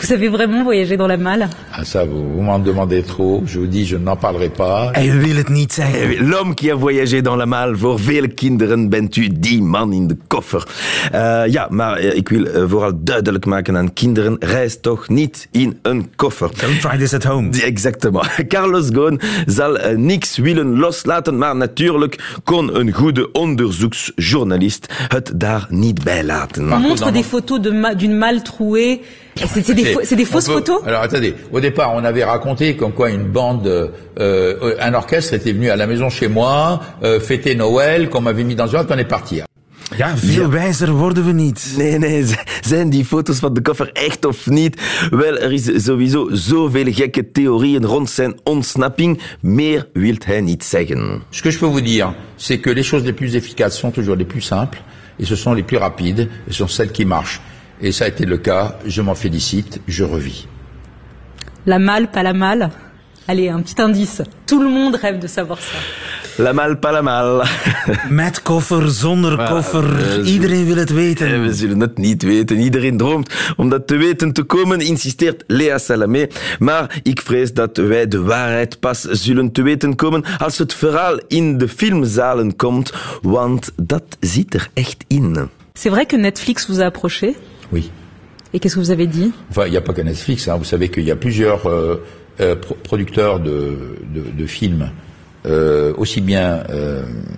Vous 0.02 0.14
avez 0.14 0.30
vraiment 0.30 0.64
voyagé 0.64 0.96
dans 0.98 1.08
la 1.08 1.18
malle? 1.18 1.50
Ah, 1.74 1.84
ça, 1.84 2.06
vous, 2.06 2.34
vous 2.34 2.42
m'en 2.42 2.60
demandez 2.60 3.04
trop. 3.04 3.44
Je 3.46 3.60
vous 3.60 3.68
dis, 3.68 3.86
je 3.86 3.98
n'en 3.98 4.16
parlerai 4.16 4.50
pas. 4.50 4.90
Hij 4.92 5.12
wil 5.18 5.36
het 5.36 5.50
niet 5.50 5.74
zeggen. 5.74 6.00
Eh, 6.10 6.20
L'homme 6.22 6.54
qui 6.54 6.72
a 6.72 6.76
voyagé 6.78 7.22
dans 7.22 7.38
la 7.38 7.46
malle. 7.46 7.76
Voor 7.78 8.00
veel 8.00 8.28
kinderen 8.36 8.90
bent 8.90 9.16
u 9.16 9.28
die 9.40 9.62
man 9.62 9.94
in 9.94 10.08
de 10.08 10.18
koffer. 10.28 10.64
Eh, 11.12 11.42
ja, 11.48 11.68
maar 11.70 11.98
eh, 11.98 12.16
ik 12.16 12.30
wil 12.30 12.46
eh, 12.46 12.64
vooral 12.68 12.92
duidelijk 13.04 13.46
maken 13.46 13.78
aan 13.78 13.94
kinderen, 13.94 14.36
reis 14.40 14.80
toch 14.82 15.10
niet 15.10 15.48
in 15.52 15.80
een 15.82 16.10
koffer. 16.16 16.50
Don't 16.62 16.82
try 16.82 16.98
this 16.98 17.14
at 17.14 17.24
home. 17.24 17.50
Exactement. 17.62 18.28
Carlos 18.48 18.88
Ghosn 18.90 19.20
zal 19.46 19.78
niks 19.96 20.38
willen 20.38 20.78
loslaten, 20.80 21.38
maar 21.38 21.56
natuurlijk 21.56 22.40
kon 22.44 22.80
een 22.80 22.92
goede 22.92 23.32
onderzoeksjournalist 23.32 24.94
het 25.08 25.32
daar 25.36 25.66
niet 25.70 26.04
bij 26.04 26.24
laten. 26.24 26.74
On 26.74 26.82
montre 26.82 27.12
des 27.12 27.26
photos 27.26 27.62
de 27.62 27.72
ma- 27.74 27.94
d'une 27.96 28.18
malle 28.18 28.42
trouée. 28.42 29.02
C'est 29.36 29.64
c'est 29.66 29.74
des, 29.96 30.06
c'est 30.06 30.16
des 30.16 30.24
on 30.24 30.32
fausses 30.34 30.46
peut- 30.48 30.54
photos 30.54 30.82
Alors 30.86 31.02
attendez, 31.02 31.34
au 31.52 31.60
départ, 31.60 31.94
on 31.94 32.04
avait 32.04 32.24
raconté 32.24 32.76
comme 32.76 32.94
quoi 32.94 33.10
une 33.10 33.28
bande, 33.32 33.68
euh, 34.20 34.76
un 34.80 34.94
orchestre 34.94 35.34
était 35.34 35.52
venu 35.54 35.70
à 35.70 35.76
la 35.76 35.88
maison 35.88 36.10
chez 36.10 36.28
moi, 36.28 36.80
euh, 37.04 37.20
fêter 37.20 37.56
Noël, 37.56 38.10
qu'on 38.10 38.22
m'avait 38.22 38.44
mis 38.44 38.56
dans 38.56 38.68
une 38.68 38.78
autre, 38.80 38.88
qu'on 38.88 38.98
est 39.00 39.08
parti. 39.08 39.42
Ja, 39.98 40.16
veel 40.18 40.50
wijzer 40.50 40.92
worden 40.92 41.26
we 41.26 41.32
niet. 41.32 41.74
Nee, 41.78 41.98
nee, 41.98 42.26
zijn 42.62 42.90
die 42.90 43.06
foto's 43.06 43.40
van 43.40 43.54
de 43.54 43.62
koffer 43.62 43.90
echt 43.94 44.26
of 44.26 44.48
niet? 44.48 44.82
Wel, 45.10 45.38
er 45.38 45.52
is 45.52 45.84
sowieso 45.84 46.28
zoveel 46.32 46.94
gekke 46.94 47.32
theorieën 47.32 47.86
rond 47.86 48.10
zijn 48.10 48.40
ontsnapping. 48.44 49.20
Meer 49.42 49.88
wil 49.94 50.16
hij 50.26 50.42
niet 50.42 50.64
zeggen. 50.64 51.22
Ce 51.30 51.42
que 51.42 51.52
je 51.52 51.58
peux 51.58 51.70
vous 51.72 51.84
dire, 51.84 52.14
c'est 52.36 52.60
que 52.62 52.74
les 52.74 52.88
choses 52.88 53.04
les 53.06 53.14
plus 53.16 53.34
efficaces 53.34 53.80
sont 53.80 53.94
toujours 53.94 54.16
les 54.18 54.28
plus 54.28 54.42
simples, 54.46 54.78
et 55.20 55.26
ce 55.26 55.36
sont 55.36 55.56
les 55.56 55.64
plus 55.66 55.78
rapides, 55.80 56.20
et 56.20 56.52
ce 56.52 56.54
sont 56.58 56.68
celles 56.70 56.92
qui 56.92 57.06
marchent. 57.06 57.40
Et 57.82 57.92
ça 57.92 58.06
a 58.06 58.08
été 58.08 58.26
le 58.26 58.38
cas, 58.38 58.76
je 58.86 59.02
m'en 59.02 59.16
félicite, 59.16 59.80
je 59.88 60.04
revis. 60.04 60.48
La 61.66 61.80
malle, 61.80 62.10
pas 62.12 62.24
la 62.24 62.34
malle 62.34 62.70
Allez, 63.28 63.48
un 63.50 63.62
petit 63.62 63.80
indice. 63.80 64.24
Tout 64.48 64.60
le 64.60 64.70
monde 64.70 64.96
rêve 64.96 65.20
de 65.20 65.28
savoir 65.28 65.60
ça. 65.60 65.78
La 66.44 66.52
mal, 66.52 66.80
pas 66.80 66.92
la 66.92 67.04
mal. 67.04 67.44
Met 68.10 68.42
koffer, 68.42 68.88
zonder 68.90 69.38
koffer. 69.50 69.84
eh, 70.24 70.32
Iedereen 70.34 70.66
wil 70.66 70.76
het 70.78 70.90
Eh, 70.90 70.96
weten. 70.96 71.44
We 71.44 71.54
zullen 71.54 71.80
het 71.80 71.98
niet 71.98 72.24
weten. 72.24 72.58
Iedereen 72.60 72.98
droomt 72.98 73.34
om 73.58 73.70
dat 73.70 73.88
te 73.88 73.96
weten 73.98 74.34
te 74.34 74.44
komen, 74.44 74.80
insisteert 74.82 75.44
Lea 75.48 75.78
Salamé. 75.78 76.28
Maar 76.60 77.00
ik 77.04 77.22
vrees 77.22 77.54
dat 77.54 77.78
wij 77.78 78.08
de 78.08 78.22
waarheid 78.22 78.80
pas 78.80 79.02
zullen 79.02 79.52
te 79.52 79.62
weten 79.62 79.96
komen 79.96 80.24
als 80.38 80.58
het 80.58 80.74
verhaal 80.74 81.20
in 81.28 81.58
de 81.58 81.68
filmzalen 81.68 82.56
komt, 82.56 82.94
want 83.22 83.72
dat 83.76 84.04
zit 84.20 84.54
er 84.54 84.68
echt 84.74 85.04
in. 85.08 85.50
C'est 85.74 85.92
vrai 85.94 86.06
que 86.06 86.18
Netflix 86.18 86.66
vous 86.66 86.80
a 86.80 86.86
approché? 86.86 87.34
Oui. 87.72 87.92
Et 88.54 88.60
qu'est-ce 88.60 88.76
que 88.76 88.80
vous 88.80 88.92
avez 88.92 89.06
dit? 89.08 89.32
Enfin, 89.52 89.66
il 89.68 89.72
n'y 89.72 89.78
a 89.78 89.82
pas 89.82 89.94
que 89.94 90.02
Netflix. 90.02 90.48
Hein. 90.48 90.58
Vous 90.58 90.64
savez 90.64 90.90
qu'il 90.90 91.04
y 91.04 91.12
a 91.12 91.16
plusieurs 91.16 91.68
euh, 91.68 92.04
euh, 92.40 92.56
pro- 92.56 92.76
producteurs 92.84 93.40
de, 93.40 93.78
de, 94.14 94.24
de 94.36 94.46
films, 94.48 94.90
euh, 95.46 95.94
aussi 95.98 96.20
bien 96.22 96.64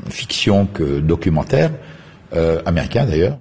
fiction 0.10 0.66
que 0.68 1.00
documentaire, 1.00 1.72
euh, 2.34 2.62
américains 2.66 3.06
d'ailleurs. 3.06 3.38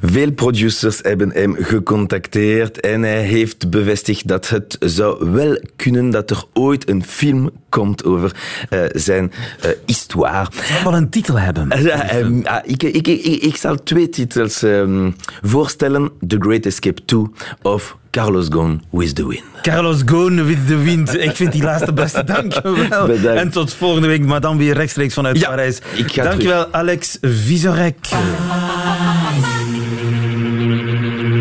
Veel 0.00 0.32
producers 0.32 0.98
hebben 1.02 1.30
hem 1.30 1.56
gecontacteerd 1.58 2.80
en 2.80 3.02
hij 3.02 3.22
heeft 3.22 3.70
bevestigd 3.70 4.28
dat 4.28 4.48
het 4.48 4.76
zou 4.80 5.30
wel 5.30 5.60
kunnen 5.76 6.10
dat 6.10 6.30
er 6.30 6.44
ooit 6.52 6.88
een 6.88 7.04
film 7.04 7.50
komt 7.68 8.04
over 8.04 8.36
eh, 8.68 8.80
zijn 8.92 9.32
eh, 9.60 9.70
histoire. 9.86 10.46
zal 10.64 10.82
wel 10.82 10.94
een 10.94 11.10
titel 11.10 11.38
hebben. 11.38 11.82
Ja, 11.82 12.20
ah, 12.44 12.58
ik, 12.64 12.82
ik, 12.82 13.06
ik, 13.08 13.42
ik 13.42 13.56
zal 13.56 13.82
twee 13.82 14.08
titels 14.08 14.62
ehm, 14.62 15.10
voorstellen. 15.42 16.10
The 16.26 16.36
Great 16.38 16.66
Escape 16.66 17.04
2 17.04 17.26
of 17.62 17.96
Carlos 18.12 18.48
Ghosn 18.50 18.80
with 18.90 19.14
the 19.14 19.26
Wind. 19.26 19.42
Carlos 19.62 20.02
Ghosn 20.04 20.44
with 20.46 20.66
the 20.66 20.76
wind. 20.82 21.14
Ik 21.18 21.36
vind 21.36 21.52
die 21.52 21.62
laatste 21.62 21.92
beste. 21.92 22.24
Dankjewel. 22.24 23.06
Bedankt. 23.16 23.40
En 23.40 23.50
tot 23.50 23.74
volgende 23.74 24.08
week, 24.08 24.24
maar 24.24 24.40
dan 24.40 24.56
weer 24.58 24.74
rechtstreeks 24.74 25.14
vanuit 25.14 25.38
Ja, 25.38 25.48
Parijs. 25.48 25.78
ik 25.94 26.12
ga 26.12 26.22
Dankjewel, 26.22 26.66
Alex 26.72 27.18
Vizorek. 27.20 28.08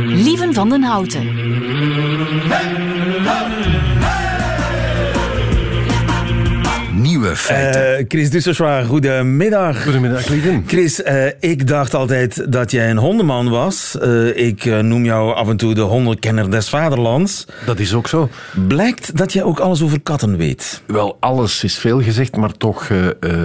Lieven 0.07 0.53
van 0.53 0.69
den 0.69 0.83
Houten. 0.83 1.29
Nieuwe 7.21 7.35
feiten. 7.35 7.97
Eh, 7.97 8.05
Chris 8.07 8.29
Dussersoir, 8.29 8.85
goedemiddag. 8.85 9.83
Goedemiddag, 9.83 10.27
Lieven. 10.27 10.63
Chris, 10.67 11.03
eh, 11.03 11.25
ik 11.39 11.67
dacht 11.67 11.93
altijd 11.93 12.51
dat 12.51 12.71
jij 12.71 12.89
een 12.89 12.97
hondenman 12.97 13.49
was. 13.49 13.97
Eh, 13.97 14.37
ik 14.37 14.65
noem 14.65 15.05
jou 15.05 15.33
af 15.33 15.49
en 15.49 15.57
toe 15.57 15.73
de 15.73 15.81
hondenkenner 15.81 16.51
des 16.51 16.69
vaderlands. 16.69 17.45
Dat 17.65 17.79
is 17.79 17.93
ook 17.93 18.07
zo. 18.07 18.29
Blijkt 18.67 19.17
dat 19.17 19.33
jij 19.33 19.43
ook 19.43 19.59
alles 19.59 19.83
over 19.83 20.01
katten 20.01 20.37
weet. 20.37 20.81
Wel, 20.85 21.17
alles 21.19 21.63
is 21.63 21.77
veel 21.77 22.01
gezegd, 22.01 22.35
maar 22.35 22.51
toch 22.51 22.89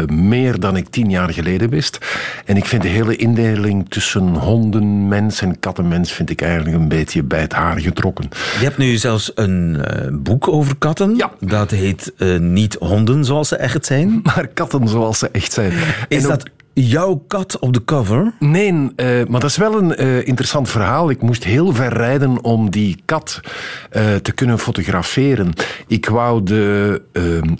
meer 0.06 0.60
dan 0.60 0.76
ik 0.76 0.88
tien 0.88 1.10
jaar 1.10 1.32
geleden 1.32 1.70
wist. 1.70 1.98
En 2.44 2.56
ik 2.56 2.64
vind 2.64 2.82
de 2.82 2.88
hele 2.88 3.16
indeling 3.16 3.88
tussen 3.88 4.34
hondenmens 4.34 5.40
en 5.40 5.58
kattenmens 5.60 6.12
vind 6.12 6.30
ik 6.30 6.40
eigenlijk 6.40 6.76
een 6.76 6.88
beetje 6.88 7.22
bij 7.22 7.40
het 7.40 7.52
haar 7.52 7.80
getrokken. 7.80 8.28
Je 8.58 8.64
hebt 8.64 8.78
nu 8.78 8.96
zelfs 8.96 9.32
een 9.34 9.84
eh, 9.84 10.08
boek 10.12 10.48
over 10.48 10.76
katten. 10.76 11.14
Ja. 11.16 11.30
Dat 11.40 11.70
heet 11.70 12.12
eh, 12.16 12.38
Niet 12.38 12.76
honden 12.80 13.24
zoals 13.24 13.48
ze 13.48 13.56
echt 13.66 13.86
zijn. 13.86 14.20
Maar 14.22 14.46
katten 14.46 14.88
zoals 14.88 15.18
ze 15.18 15.28
echt 15.32 15.52
zijn. 15.52 15.72
Is 16.08 16.24
En 16.24 16.30
ook- 16.30 16.38
dat 16.38 16.48
jouw 16.80 17.24
kat 17.28 17.58
op 17.58 17.72
de 17.72 17.84
cover? 17.84 18.32
Nee, 18.38 18.90
eh, 18.96 19.06
maar 19.28 19.40
dat 19.40 19.50
is 19.50 19.56
wel 19.56 19.78
een 19.78 19.94
eh, 19.96 20.26
interessant 20.26 20.68
verhaal. 20.70 21.10
Ik 21.10 21.22
moest 21.22 21.44
heel 21.44 21.72
ver 21.74 21.92
rijden 21.92 22.44
om 22.44 22.70
die 22.70 22.96
kat 23.04 23.40
eh, 23.90 24.14
te 24.14 24.32
kunnen 24.32 24.58
fotograferen. 24.58 25.52
Ik 25.86 26.06
wou 26.08 26.42
de 26.42 27.02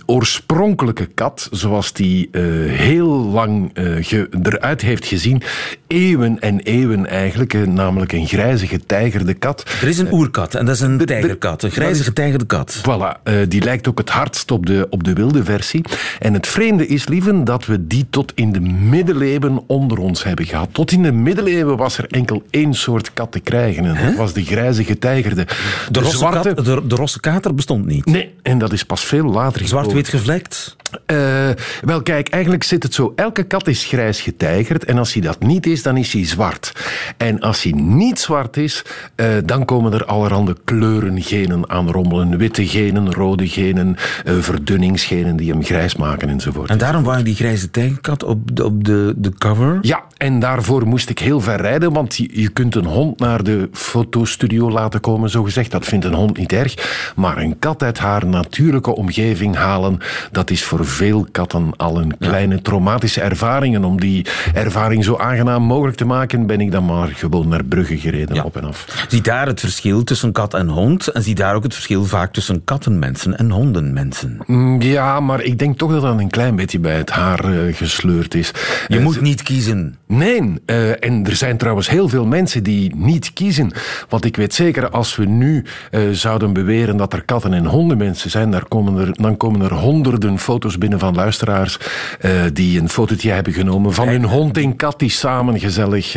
oorspronkelijke 0.07 1.07
kat, 1.07 1.49
zoals 1.51 1.93
die 1.93 2.29
eh, 2.33 2.43
heel 2.71 3.09
lang 3.09 3.71
eh, 3.75 3.85
ge- 4.01 4.29
eruit 4.43 4.81
heeft 4.81 5.07
gezien, 5.07 5.43
eeuwen 5.87 6.41
en 6.41 6.61
eeuwen 6.61 7.07
eigenlijk, 7.07 7.67
namelijk 7.67 8.13
een 8.13 8.27
grijze 8.27 8.67
getijgerde 8.67 9.35
kat. 9.35 9.65
Er 9.83 9.89
is 9.89 9.99
een 9.99 10.13
oerkat 10.13 10.55
en 10.55 10.67
dat 10.67 10.75
is 10.75 10.81
een 10.81 10.99
tijgerkat. 10.99 11.63
Een 11.63 11.71
grijze 11.71 12.03
getijgerde 12.03 12.47
kat. 12.47 12.81
Voilà, 12.81 13.23
eh, 13.23 13.35
die 13.49 13.63
lijkt 13.63 13.89
ook 13.89 13.99
het 13.99 14.11
hardst 14.11 14.51
op 14.51 14.67
de, 14.67 14.87
op 14.91 15.05
de 15.05 15.13
wilde 15.13 15.45
versie. 15.45 15.85
En 16.19 16.35
het 16.35 16.47
vreemde 16.47 16.87
is, 16.87 17.09
lieven, 17.09 17.45
dat 17.45 17.67
we 17.67 17.87
die 17.87 18.07
tot 18.11 18.33
in 18.35 18.53
de 18.53 18.61
middeleeuwen 19.07 19.65
onder 19.67 19.99
ons 19.99 20.25
hebben 20.25 20.47
gehad. 20.47 20.69
Tot 20.73 20.93
in 20.93 21.03
de 21.03 21.13
middeleeuwen 21.13 21.77
was 21.77 21.99
er 21.99 22.07
enkel 22.07 22.43
één 22.51 22.75
soort 22.75 23.13
kat 23.13 23.33
te 23.33 23.41
krijgen. 23.41 23.85
En 23.85 24.07
dat 24.07 24.15
was 24.15 24.33
de 24.33 24.45
grijze 24.45 24.85
getijgerde. 24.85 25.47
De, 25.91 26.01
rosse 26.01 26.29
kat, 26.31 26.43
de, 26.43 26.87
de 26.87 26.95
rosse 26.95 27.21
kater 27.21 27.55
bestond 27.55 27.87
niet. 27.87 28.05
Nee, 28.05 28.35
en 28.43 28.59
dat 28.59 28.73
is 28.73 28.85
pas 28.85 29.05
veel 29.05 29.25
later. 29.25 29.67
Zwart-wit 29.67 30.09
gevlekt? 30.09 30.77
Eh, 31.07 31.49
wel, 31.81 32.03
kijk, 32.03 32.29
eigenlijk 32.29 32.63
zit 32.63 32.83
het 32.83 32.95
zo. 32.95 33.13
Elke 33.17 33.43
kat 33.43 33.67
is 33.67 33.85
grijs 33.85 34.21
getijgerd. 34.21 34.85
En 34.85 34.99
als 34.99 35.13
hij 35.13 35.23
dat 35.23 35.41
niet 35.41 35.67
is, 35.67 35.83
dan 35.83 35.97
is 35.97 36.13
hij 36.13 36.25
zwart. 36.25 36.73
En 37.17 37.41
als 37.41 37.63
hij 37.63 37.73
niet 37.73 38.19
zwart 38.19 38.57
is, 38.57 38.85
eh, 39.15 39.27
dan 39.45 39.65
komen 39.65 39.93
er 39.93 40.05
allerhande 40.05 40.57
kleurengenen 40.65 41.71
aan 41.71 41.91
rommelen. 41.91 42.39
Witte 42.39 42.67
genen, 42.67 43.13
rode 43.13 43.49
genen, 43.49 43.97
eh, 44.25 44.35
verdunningsgenen 44.39 45.37
die 45.37 45.51
hem 45.51 45.65
grijs 45.65 45.97
maken 45.97 46.29
enzovoort. 46.29 46.71
En 46.71 46.79
daarom 46.79 47.17
je 47.17 47.23
die 47.23 47.35
grijze 47.35 47.71
tijgerkat 47.71 48.23
op 48.23 48.57
de, 48.57 48.65
op 48.65 48.85
de 48.85 48.96
de, 49.17 49.31
cover. 49.31 49.79
Ja, 49.83 50.05
en 50.17 50.39
daarvoor 50.39 50.87
moest 50.87 51.09
ik 51.11 51.19
heel 51.19 51.41
ver 51.41 51.61
rijden, 51.61 51.93
want 51.93 52.17
je, 52.17 52.49
kunt 52.49 52.75
een 52.75 52.85
hond 52.85 53.19
naar 53.19 53.43
de 53.43 53.69
fotostudio 53.73 54.71
laten 54.71 55.01
komen, 55.01 55.31
zo 55.31 55.43
gezegd. 55.43 55.71
Dat 55.71 55.85
vindt 55.85 56.05
een 56.05 56.15
hond 56.15 56.37
niet 56.39 56.53
erg. 56.53 56.75
Maar 57.17 57.37
een 57.39 57.59
kat 57.59 57.83
uit 57.83 57.99
haar 57.99 58.27
natuurlijke 58.27 58.95
omgeving 58.97 59.57
halen, 59.57 59.99
dat 60.33 60.51
is 60.51 60.65
voor 60.65 60.87
veel 60.87 61.27
katten 61.33 61.71
al 61.77 62.01
een 62.01 62.17
kleine 62.19 62.63
traumatische 62.63 63.21
ervaring. 63.21 63.75
En 63.75 63.85
om 63.85 64.01
die 64.01 64.27
ervaring 64.55 65.05
zo 65.05 65.17
aangenaam 65.17 65.63
mogelijk 65.63 65.97
te 65.97 66.05
maken, 66.05 66.47
ben 66.47 66.61
ik 66.61 66.71
dan 66.73 66.85
maar 66.85 67.09
gewoon 67.09 67.49
naar 67.49 67.65
Brugge 67.65 67.99
gereden, 67.99 68.45
op 68.45 68.57
en 68.57 68.65
af. 68.65 69.07
Zie 69.09 69.21
daar 69.21 69.47
het 69.47 69.61
verschil 69.61 70.05
tussen 70.05 70.33
kat 70.33 70.55
en 70.55 70.69
hond. 70.69 71.09
En 71.09 71.23
zie 71.23 71.35
daar 71.35 71.55
ook 71.55 71.63
het 71.63 71.75
verschil 71.75 72.05
vaak 72.05 72.33
tussen 72.33 72.65
kattenmensen 72.65 73.39
en 73.39 73.51
hondenmensen. 73.51 74.39
Mm, 74.47 74.81
Ja, 74.81 75.21
maar 75.21 75.43
ik 75.43 75.59
denk 75.59 75.79
toch 75.79 75.91
dat 75.91 76.03
dat 76.03 76.19
een 76.19 76.31
klein 76.31 76.57
beetje 76.57 76.79
bij 76.79 76.97
het 76.97 77.11
haar 77.11 77.45
eh, 77.45 77.75
gesleurd 77.75 78.35
is. 78.35 78.51
Je 78.89 78.97
Eh, 78.97 79.03
moet 79.03 79.21
niet 79.21 79.43
kiezen. 79.43 79.97
Nee, 80.09 80.55
eh, 80.67 81.05
en 81.05 81.27
er 81.27 81.37
zijn 81.37 81.57
trouwens 81.57 81.89
heel 81.89 82.09
veel 82.09 82.27
mensen 82.27 82.63
die 82.63 82.95
niet 82.97 83.33
kiezen. 83.33 83.73
Want 84.09 84.25
ik 84.25 84.37
weet 84.37 84.55
zeker, 84.55 84.91
als 84.91 85.17
we 85.17 85.25
nu 85.25 85.65
eh, 85.91 86.01
zouden 86.11 86.53
beweren 86.53 86.97
dat 86.97 87.13
er 87.13 87.25
katten- 87.25 87.53
en 87.53 87.67
hondenmensen 87.67 88.31
zijn, 88.31 88.51
daar 88.51 88.69
komen 88.69 89.07
er, 89.07 89.23
dan 89.23 89.37
komen 89.37 89.61
er 89.61 89.75
honderden 89.75 90.39
foto's 90.39 90.79
binnen 90.79 90.99
van 90.99 91.15
luisteraars 91.15 91.79
eh, 92.21 92.31
die 92.53 92.81
een 92.81 92.89
fotootje 92.89 93.31
hebben 93.31 93.53
genomen 93.53 93.93
van 93.93 94.09
hun 94.09 94.25
hond 94.25 94.57
en 94.57 94.77
kat 94.77 94.99
die 94.99 95.11
samen 95.11 95.61
gezellig 95.61 96.17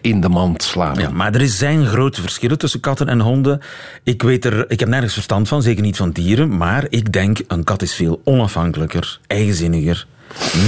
in 0.00 0.20
de 0.20 0.28
mand 0.28 0.62
slaan. 0.62 0.98
Ja, 0.98 1.10
maar 1.10 1.34
er 1.34 1.48
zijn 1.48 1.86
grote 1.86 2.20
verschillen 2.20 2.58
tussen 2.58 2.80
katten 2.80 3.08
en 3.08 3.20
honden. 3.20 3.60
Ik, 4.02 4.22
weet 4.22 4.44
er, 4.44 4.70
ik 4.70 4.80
heb 4.80 4.88
nergens 4.88 5.12
verstand 5.12 5.48
van, 5.48 5.62
zeker 5.62 5.82
niet 5.82 5.96
van 5.96 6.10
dieren. 6.10 6.56
Maar 6.56 6.86
ik 6.88 7.12
denk, 7.12 7.38
een 7.48 7.64
kat 7.64 7.82
is 7.82 7.94
veel 7.94 8.20
onafhankelijker, 8.24 9.18
eigenzinniger, 9.26 10.06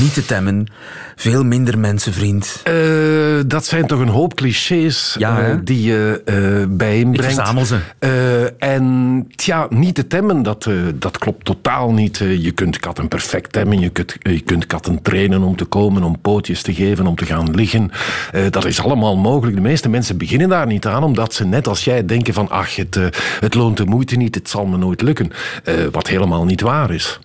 niet 0.01 0.15
te 0.15 0.25
temmen, 0.25 0.67
veel 1.17 1.45
minder 1.45 1.79
mensenvriend. 1.79 2.61
Eh, 2.65 2.75
dat 3.47 3.67
zijn 3.67 3.87
toch 3.87 4.01
een 4.01 4.09
hoop 4.09 4.35
clichés 4.35 5.17
Ja, 5.19 5.41
eh, 5.41 5.55
die 5.65 5.83
je 5.83 6.23
eh 6.25 6.35
bijeenbrengt. 6.69 7.31
Ik 7.31 7.37
verzamel 7.37 7.65
ze. 7.65 7.79
En 8.59 9.27
tja, 9.35 9.67
niet 9.71 9.95
te 9.95 10.07
temmen, 10.07 10.43
dat, 10.43 10.69
dat 10.95 11.19
klopt 11.19 11.45
totaal 11.45 11.93
niet. 11.93 12.17
Je 12.17 12.51
kunt 12.51 12.79
katten 12.79 13.09
perfect 13.09 13.53
temmen. 13.53 13.81
Je 13.81 13.89
kunt, 13.89 14.17
je 14.23 14.41
kunt 14.41 14.67
katten 14.67 15.03
trainen 15.03 15.43
om 15.43 15.57
te 15.57 15.65
komen, 15.65 16.03
om 16.03 16.21
pootjes 16.21 16.63
te 16.63 16.75
geven, 16.75 17.07
om 17.07 17.17
te 17.17 17.27
gaan 17.27 17.55
liggen. 17.55 17.91
Dat 18.51 18.65
is 18.65 18.81
allemaal 18.81 19.17
mogelijk. 19.17 19.57
De 19.57 19.63
meeste 19.63 19.89
mensen 19.89 20.19
beginnen 20.19 20.49
daar 20.49 20.67
niet 20.67 20.87
aan, 20.87 21.03
omdat 21.03 21.35
ze 21.35 21.45
net 21.45 21.69
als 21.69 21.85
jij 21.85 22.07
denken 22.07 22.35
van 22.35 22.49
ach, 22.49 22.77
het, 22.77 22.99
het 23.41 23.55
loont 23.55 23.77
de 23.77 23.85
moeite 23.85 24.17
niet, 24.17 24.35
het 24.35 24.49
zal 24.49 24.67
me 24.67 24.77
nooit 24.77 25.03
lukken. 25.03 25.31
Wat 25.91 26.07
helemaal 26.07 26.45
niet 26.45 26.61
waar 26.61 26.91
is. 26.91 27.19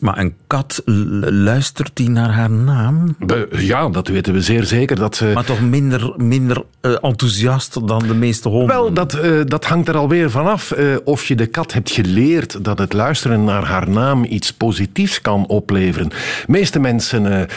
Maar 0.00 0.18
een 0.18 0.34
kat, 0.46 0.82
luistert 0.84 1.90
die 1.94 2.10
naar 2.10 2.30
haar 2.30 2.50
naam? 2.50 3.16
Ja, 3.50 3.88
dat 3.88 4.08
weten 4.08 4.32
we 4.32 4.40
zeer 4.40 4.64
zeker. 4.64 4.96
Dat 4.96 5.16
ze... 5.16 5.30
Maar 5.34 5.44
toch 5.44 5.60
minder, 5.60 6.12
minder 6.16 6.64
eh, 6.80 6.92
enthousiast 7.00 7.86
dan 7.88 7.98
de 8.06 8.14
meeste 8.14 8.48
honden? 8.48 8.68
Wel, 8.76 8.92
dat, 8.92 9.14
eh, 9.14 9.40
dat 9.44 9.64
hangt 9.64 9.88
er 9.88 9.96
alweer 9.96 10.30
vanaf 10.30 10.76
uh, 10.76 10.96
of 11.04 11.24
je 11.24 11.34
de 11.34 11.46
kat 11.46 11.72
hebt 11.72 11.90
geleerd 11.90 12.64
dat 12.64 12.78
het 12.78 12.92
luisteren 12.92 13.44
naar 13.44 13.64
haar 13.64 13.90
naam 13.90 14.24
iets 14.24 14.52
positiefs 14.52 15.20
kan 15.20 15.46
opleveren. 15.46 16.08
De 16.08 16.16
meeste 16.46 16.78
mensen 16.78 17.48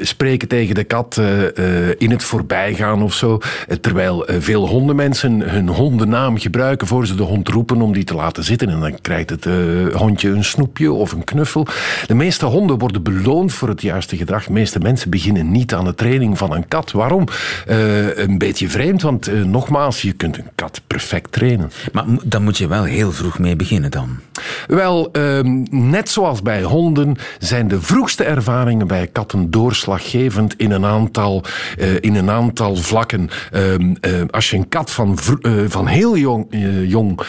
spreken 0.00 0.48
tegen 0.48 0.74
de 0.74 0.84
kat 0.84 1.20
in 1.98 2.10
het 2.10 2.24
voorbijgaan 2.24 3.02
of 3.02 3.14
zo, 3.14 3.38
terwijl 3.80 4.26
veel 4.38 4.68
hondenmensen 4.68 5.40
hun 5.50 5.68
hondennaam 5.68 6.38
gebruiken 6.38 6.86
voor 6.86 7.06
ze 7.06 7.14
de 7.14 7.22
hond 7.22 7.48
roepen 7.48 7.80
om 7.80 7.92
die 7.92 8.04
te 8.04 8.14
laten 8.14 8.44
zitten. 8.44 8.68
En 8.68 8.80
dan 8.80 9.00
krijgt 9.00 9.30
het 9.30 9.44
hondje 9.92 10.30
een 10.30 10.44
snoepje 10.44 10.92
of 10.92 11.12
een 11.12 11.24
knuffel. 11.24 11.66
De 12.06 12.14
meeste 12.14 12.46
honden 12.46 12.78
worden 12.78 13.02
beloond 13.02 13.52
voor 13.52 13.68
het 13.68 13.82
juiste 13.82 14.16
gedrag. 14.16 14.44
De 14.44 14.52
meeste 14.52 14.78
mensen 14.78 15.10
beginnen 15.10 15.50
niet 15.50 15.74
aan 15.74 15.84
de 15.84 15.94
training 15.94 16.38
van 16.38 16.54
een 16.54 16.68
kat. 16.68 16.92
Waarom? 16.92 17.26
een 18.14 18.38
beetje 18.38 18.68
vreemd, 18.68 19.02
want 19.02 19.44
nogmaals, 19.46 20.02
je 20.02 20.12
kunt 20.12 20.38
een 20.38 20.50
kat 20.54 20.80
perfect 20.86 21.32
trainen. 21.32 21.70
Maar 21.92 22.04
dan 22.24 22.42
moet 22.42 22.58
je 22.58 22.68
wel 22.68 22.84
heel 22.84 23.12
vroeg 23.12 23.38
mee 23.38 23.56
beginnen 23.56 23.90
dan? 23.90 24.18
Wel, 24.66 25.08
uh, 25.12 25.40
net 25.70 26.10
zoals 26.10 26.42
bij 26.42 26.62
honden 26.62 27.16
zijn 27.38 27.68
de 27.68 27.80
vroegste 27.80 28.24
ervaringen 28.24 28.86
bij 28.86 29.06
katten 29.06 29.50
doorslaggevend 29.50 30.54
in 30.56 30.70
een 30.70 30.84
aantal, 30.84 31.44
uh, 31.78 31.94
in 32.00 32.14
een 32.14 32.30
aantal 32.30 32.76
vlakken. 32.76 33.28
Uh, 33.52 33.74
als 34.30 34.50
je 34.50 34.56
een 34.56 34.68
kat 34.68 34.90
van, 34.90 35.18
van 35.68 35.86
heel 35.86 36.16
jong, 36.16 36.46
jong 36.86 37.20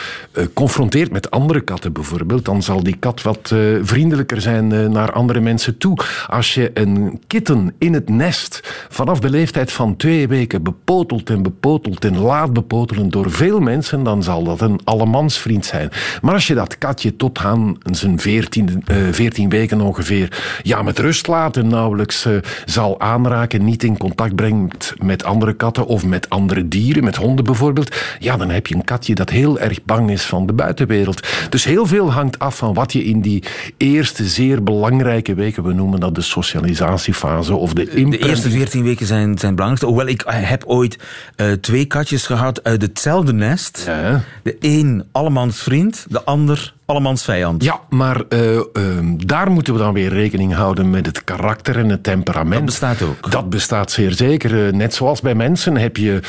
confronteert 0.54 1.12
met 1.12 1.32
andere 1.32 1.62
katten 1.62 1.94
bijvoorbeeld, 1.94 2.46
dan 2.46 2.64
zal 2.64 2.84
die 2.84 2.96
kat 3.00 3.22
wat 3.22 3.54
vriendelijker 3.82 4.42
zijn 4.42 4.49
naar 4.92 5.12
andere 5.12 5.40
mensen 5.40 5.78
toe. 5.78 5.98
Als 6.28 6.54
je 6.54 6.72
een 6.74 7.22
kitten 7.28 7.74
in 7.78 7.94
het 7.94 8.10
nest 8.10 8.60
vanaf 8.90 9.20
de 9.20 9.30
leeftijd 9.30 9.72
van 9.72 9.96
twee 9.96 10.28
weken 10.28 10.64
bepotelt 10.64 11.30
en 11.30 11.42
bepotelt 11.42 12.06
en 12.06 12.18
laat 12.18 12.54
bepotelen 12.54 13.10
door 13.10 13.32
veel 13.32 13.60
mensen, 13.60 14.04
dan 14.04 14.24
zal 14.24 14.44
dat 14.44 14.62
een 14.62 14.80
allemansvriend 14.84 15.66
zijn. 15.66 15.90
Maar 16.22 16.34
als 16.34 16.48
je 16.48 16.54
dat 16.54 16.78
katje 16.78 17.16
tot 17.16 17.38
aan 17.38 17.78
zijn 17.92 18.20
14, 18.20 18.84
uh, 18.92 18.98
14 19.12 19.50
weken 19.50 19.82
ongeveer 19.82 20.60
ja, 20.64 20.82
met 20.82 21.00
rust 21.00 21.28
laat 21.28 21.58
en 21.58 21.68
nauwelijks 21.68 22.26
uh, 22.26 22.38
zal 22.66 23.00
aanraken, 23.00 23.66
niet 23.66 23.84
in 23.84 23.98
contact 23.98 24.36
brengt 24.36 24.94
met 25.02 25.24
andere 25.24 25.54
katten 25.54 25.86
of 25.86 26.06
met 26.06 26.30
andere 26.30 26.68
dieren, 26.68 27.04
met 27.04 27.16
honden 27.16 27.46
bijvoorbeeld, 27.46 27.96
ja, 28.20 28.38
dan 28.38 28.50
heb 28.50 28.68
je 28.68 28.76
een 28.76 28.84
katje 28.84 29.16
dat 29.16 29.30
heel 29.30 29.60
erg 29.60 29.84
bang 29.84 30.12
is 30.12 30.24
van 30.24 30.46
de 30.46 30.54
buitenwereld. 30.54 31.28
Dus 31.50 31.64
heel 31.64 31.86
veel 31.86 32.12
hangt 32.12 32.40
af 32.40 32.58
van 32.58 32.74
wat 32.74 32.94
je 32.94 33.04
in 33.04 33.22
die 33.22 33.44
eerste 33.78 34.28
zeer 34.40 34.64
belangrijke 34.64 35.34
weken, 35.34 35.64
we 35.64 35.74
noemen 35.74 36.00
dat 36.00 36.16
de 36.16 36.22
socialisatiefase 36.22 37.56
of 37.56 37.74
de 37.74 37.84
De 38.10 38.18
eerste 38.18 38.50
14 38.50 38.84
weken 38.84 39.06
zijn, 39.06 39.38
zijn 39.38 39.56
belangrijkste. 39.56 39.86
Hoewel 39.86 40.08
ik 40.08 40.24
heb 40.26 40.64
ooit 40.66 41.00
uh, 41.36 41.52
twee 41.52 41.86
katjes 41.86 42.26
gehad 42.26 42.64
uit 42.64 42.82
hetzelfde 42.82 43.34
nest. 43.34 43.84
Ja. 43.86 44.24
De 44.44 44.56
een 44.60 45.04
allemans 45.12 45.64
vriend, 45.64 46.06
de 46.10 46.24
ander 46.24 46.74
allemans 46.90 47.24
vijand. 47.24 47.64
Ja, 47.64 47.80
maar 47.90 48.22
uh, 48.30 48.56
uh, 48.56 48.64
daar 49.18 49.52
moeten 49.52 49.74
we 49.74 49.80
dan 49.80 49.94
weer 49.94 50.10
rekening 50.10 50.54
houden 50.54 50.90
met 50.90 51.06
het 51.06 51.24
karakter 51.24 51.78
en 51.78 51.90
het 51.90 52.04
temperament. 52.04 52.54
Dat 52.54 52.66
bestaat 52.66 53.02
ook. 53.02 53.32
Dat 53.32 53.50
bestaat 53.50 53.92
zeer 53.92 54.12
zeker. 54.12 54.68
Uh, 54.68 54.74
net 54.74 54.94
zoals 54.94 55.22
bij 55.22 55.36
mensen 55.36 55.78
heb 55.78 55.98
je 55.98 56.20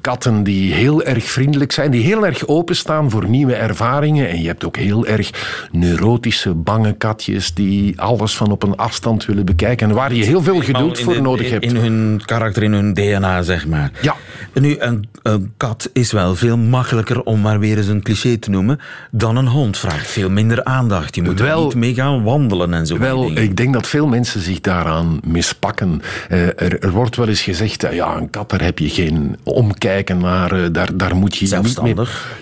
katten 0.00 0.42
die 0.42 0.72
heel 0.72 1.02
erg 1.02 1.24
vriendelijk 1.24 1.72
zijn, 1.72 1.90
die 1.90 2.02
heel 2.02 2.26
erg 2.26 2.46
openstaan 2.46 3.10
voor 3.10 3.28
nieuwe 3.28 3.54
ervaringen. 3.54 4.28
En 4.28 4.40
je 4.40 4.46
hebt 4.46 4.64
ook 4.64 4.76
heel 4.76 5.06
erg 5.06 5.30
neurotische, 5.72 6.54
bange 6.54 6.92
katjes 6.92 7.54
die 7.54 8.00
alles 8.00 8.36
van 8.36 8.50
op 8.50 8.62
een 8.62 8.76
afstand 8.76 9.24
willen 9.24 9.44
bekijken. 9.44 9.88
En 9.88 9.94
waar 9.94 10.14
je 10.14 10.24
heel 10.24 10.42
veel 10.42 10.60
geduld 10.60 11.00
voor 11.00 11.14
de, 11.14 11.20
nodig 11.20 11.50
hebt. 11.50 11.64
In 11.64 11.76
hun 11.76 12.22
karakter, 12.24 12.62
in 12.62 12.72
hun 12.72 12.94
DNA, 12.94 13.42
zeg 13.42 13.66
maar. 13.66 13.90
Ja. 14.00 14.16
Nu, 14.52 14.76
een, 14.78 15.08
een 15.22 15.52
kat 15.56 15.90
is 15.92 16.12
wel 16.12 16.34
veel 16.34 16.56
makkelijker, 16.56 17.22
om 17.22 17.40
maar 17.40 17.58
weer 17.58 17.76
eens 17.76 17.86
een 17.86 18.02
cliché 18.02 18.36
te 18.36 18.50
noemen, 18.50 18.80
dan 19.10 19.36
een 19.36 19.48
hond. 19.48 19.76
Veel 20.02 20.30
minder 20.30 20.64
aandacht. 20.64 21.14
Je 21.14 21.22
moet 21.22 21.40
wel, 21.40 21.58
er 21.58 21.64
niet 21.64 21.74
mee 21.74 21.94
gaan 21.94 22.22
wandelen 22.22 22.74
en 22.74 22.86
zo. 22.86 22.98
Wel, 22.98 23.30
ik 23.30 23.56
denk 23.56 23.72
dat 23.72 23.86
veel 23.86 24.06
mensen 24.06 24.40
zich 24.40 24.60
daaraan 24.60 25.20
mispakken. 25.26 26.02
Uh, 26.30 26.46
er, 26.46 26.78
er, 26.78 26.90
wordt 26.90 27.16
wel 27.16 27.28
eens 27.28 27.42
gezegd, 27.42 27.84
uh, 27.84 27.92
ja, 27.92 28.16
een 28.16 28.30
kat, 28.30 28.50
daar 28.50 28.62
heb 28.62 28.78
je 28.78 28.88
geen 28.88 29.36
omkijken 29.42 30.18
naar. 30.18 30.58
Uh, 30.58 30.66
daar, 30.72 30.96
daar 30.96 31.16
moet 31.16 31.36
je 31.36 31.58
niet 31.62 31.82
mee, 31.82 31.94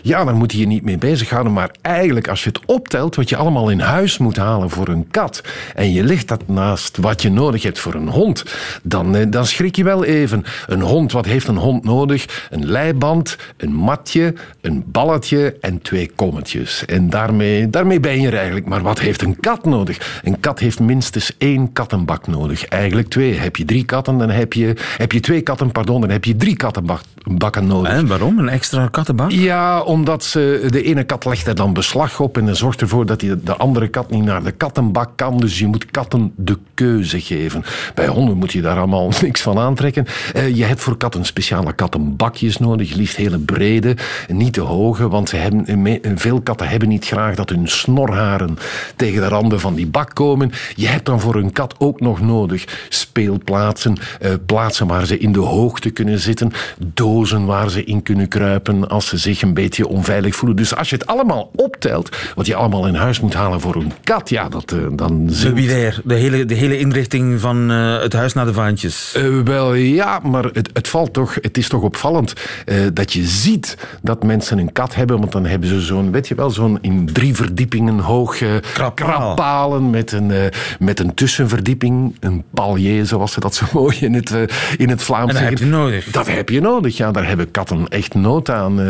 ja, 0.03 0.25
daar 0.25 0.35
moet 0.35 0.53
je 0.53 0.59
je 0.59 0.67
niet 0.67 0.85
mee 0.85 0.99
bezighouden. 0.99 1.53
Maar 1.53 1.71
eigenlijk, 1.81 2.29
als 2.29 2.45
je 2.45 2.49
het 2.49 2.61
optelt, 2.67 3.17
wat 3.17 3.29
je 3.29 3.37
allemaal 3.37 3.71
in 3.71 3.81
huis 3.81 4.19
moet 4.19 4.37
halen 4.37 4.71
voor 4.71 4.89
een 4.89 5.07
kat, 5.11 5.41
en 5.75 5.93
je 5.93 6.05
legt 6.05 6.29
dat 6.29 6.49
naast 6.49 6.97
wat 6.97 7.23
je 7.23 7.31
nodig 7.31 7.63
hebt 7.63 7.79
voor 7.79 7.95
een 7.95 8.09
hond, 8.09 8.45
dan, 8.83 9.31
dan 9.31 9.47
schrik 9.47 9.77
je 9.77 9.85
wel 9.85 10.05
even. 10.05 10.45
Een 10.67 10.81
hond, 10.81 11.13
wat 11.13 11.25
heeft 11.25 11.49
een 11.49 11.57
hond 11.57 11.85
nodig? 11.85 12.47
Een 12.51 12.67
leiband, 12.67 13.37
een 13.57 13.75
matje, 13.75 14.35
een 14.61 14.85
balletje 14.87 15.57
en 15.61 15.83
twee 15.83 16.11
kommetjes. 16.15 16.85
En 16.85 17.11
daarmee, 17.11 17.42
daarmee 17.71 18.01
ben 18.01 18.21
je 18.21 18.27
er 18.27 18.37
eigenlijk. 18.37 18.67
Maar 18.67 18.83
wat 18.83 19.01
heeft 19.01 19.23
een 19.23 19.41
kat 19.41 19.65
nodig? 19.65 20.21
Een 20.23 20.41
kat 20.41 20.59
heeft 20.59 20.81
minstens 20.81 21.35
één 21.39 21.73
kattenbak 21.73 22.27
nodig. 22.27 22.65
Eigenlijk 22.65 23.09
twee. 23.09 23.35
Heb 23.35 23.57
je 23.57 23.65
drie 23.65 23.85
katten, 23.85 24.19
dan 24.19 24.31
heb 24.31 24.53
je, 24.53 24.77
heb 24.97 25.13
je 25.13 25.21
twee 25.21 25.41
katten, 25.41 25.73
pardon, 25.73 26.01
dan 26.01 26.11
heb 26.11 26.25
je 26.25 26.37
drie 26.37 26.57
kattenbakken 26.57 27.67
nodig. 27.67 27.93
En 27.93 28.07
waarom? 28.07 28.39
Een 28.39 28.49
extra 28.49 28.89
kattenbak? 28.89 29.31
Ja, 29.31 29.81
omdat 29.81 30.25
ze, 30.25 30.67
de 30.71 30.83
ene 30.83 31.05
kat 31.05 31.25
legt 31.25 31.47
er 31.47 31.55
dan 31.55 31.73
beslag 31.73 32.21
op 32.21 32.39
en 32.39 32.47
dan 32.47 32.57
zorgt 32.57 32.81
ervoor 32.81 33.07
dat 33.07 33.21
die, 33.21 33.43
de 33.43 33.57
andere 33.57 33.89
kat 33.89 34.11
niet 34.11 34.25
naar 34.25 34.43
de 34.43 34.53
kattenbak 34.53 35.11
kan. 35.17 35.37
Dus 35.37 35.59
je 35.59 35.67
moet 35.67 35.91
katten 35.91 36.33
de 36.37 36.59
keuze 36.75 37.21
geven. 37.21 37.65
Bij 37.95 38.07
honden 38.07 38.37
moet 38.37 38.53
je 38.53 38.61
daar 38.61 38.77
allemaal 38.77 39.13
niks 39.23 39.41
van 39.41 39.59
aantrekken. 39.59 40.07
Uh, 40.37 40.57
je 40.57 40.65
hebt 40.65 40.81
voor 40.81 40.97
katten 40.97 41.25
speciale 41.25 41.73
kattenbakjes 41.73 42.59
nodig, 42.59 42.95
liefst 42.95 43.17
hele 43.17 43.39
brede, 43.39 43.97
niet 44.29 44.53
te 44.53 44.61
hoge, 44.61 45.09
want 45.09 45.29
ze 45.29 45.37
hebben, 45.37 46.01
veel 46.19 46.41
katten 46.41 46.69
hebben 46.69 46.89
niet 46.89 47.07
graag 47.07 47.32
dat 47.37 47.49
hun 47.49 47.69
snorharen 47.69 48.59
tegen 48.97 49.21
de 49.21 49.29
randen 49.29 49.61
van 49.61 49.75
die 49.75 49.87
bak 49.87 50.15
komen. 50.15 50.51
Je 50.75 50.87
hebt 50.87 51.07
dan 51.07 51.21
voor 51.21 51.35
een 51.35 51.53
kat 51.53 51.75
ook 51.79 52.01
nog 52.01 52.21
nodig 52.21 52.87
speelplaatsen, 52.89 53.97
eh, 54.21 54.31
plaatsen 54.47 54.87
waar 54.87 55.07
ze 55.07 55.19
in 55.19 55.33
de 55.33 55.41
hoogte 55.41 55.91
kunnen 55.91 56.19
zitten, 56.19 56.53
dozen 56.79 57.45
waar 57.45 57.71
ze 57.71 57.85
in 57.85 58.03
kunnen 58.03 58.29
kruipen 58.29 58.89
als 58.89 59.07
ze 59.07 59.17
zich 59.17 59.43
een 59.43 59.55
beetje 59.55 59.89
onveilig 59.89 60.35
voelen. 60.35 60.57
Dus 60.57 60.77
als 60.77 60.91
je 60.91 60.97
het 60.97 61.07
allemaal 61.07 61.51
optelt, 61.57 62.17
wat 62.35 62.47
je 62.47 62.55
allemaal 62.55 62.87
in 62.87 62.95
huis 62.95 63.21
moet 63.21 63.35
halen 63.35 63.61
voor 63.61 63.75
een 63.75 63.93
kat, 64.05 64.29
ja, 64.29 64.49
dat, 64.49 64.73
eh, 64.73 64.79
dan... 64.93 65.25
Meubilair, 65.25 66.01
de 66.05 66.15
hele, 66.15 66.45
de 66.45 66.55
hele 66.55 66.79
inrichting 66.79 67.41
van 67.41 67.71
eh, 67.71 68.01
het 68.01 68.13
huis 68.13 68.33
naar 68.33 68.47
de 68.47 68.53
vaantjes. 68.53 69.15
Uh, 69.17 69.41
wel, 69.45 69.75
ja, 69.75 70.21
maar 70.23 70.45
het, 70.45 70.71
het, 70.73 70.89
valt 70.89 71.13
toch, 71.13 71.35
het 71.41 71.57
is 71.59 71.69
toch 71.69 71.83
opvallend 71.83 72.33
uh, 72.67 72.87
dat 72.93 73.13
je 73.13 73.25
ziet 73.25 73.77
dat 74.03 74.23
mensen 74.23 74.59
een 74.59 74.73
kat 74.73 74.95
hebben, 74.95 75.19
want 75.19 75.33
dan 75.33 75.47
hebben 75.47 75.69
ze 75.69 75.81
zo'n, 75.81 76.11
weet 76.11 76.29
je 76.29 76.35
wel, 76.35 76.51
zo'n 76.51 76.79
in 76.81 77.09
drie 77.23 77.35
verdiepingen 77.35 77.99
hoge 77.99 78.63
krappalen 78.95 79.91
met 79.91 80.13
een, 80.13 80.33
met 80.79 81.01
een 81.01 81.15
tussenverdieping, 81.15 82.17
een 82.21 82.45
palier, 82.51 83.07
zoals 83.07 83.33
ze 83.33 83.41
dat 83.41 83.55
zo 83.55 83.65
mooi 83.81 83.97
in 84.01 84.15
het, 84.15 84.35
in 84.77 84.89
het 84.89 85.03
Vlaams 85.03 85.33
dat 85.33 85.43
heb 85.43 85.59
je 85.59 85.67
nodig. 85.67 86.11
Dat 86.11 86.27
heb 86.27 86.49
je 86.49 86.61
nodig, 86.61 86.97
ja, 86.97 87.11
daar 87.11 87.27
hebben 87.27 87.51
katten 87.51 87.89
echt 87.89 88.15
nood 88.15 88.51
aan. 88.51 88.81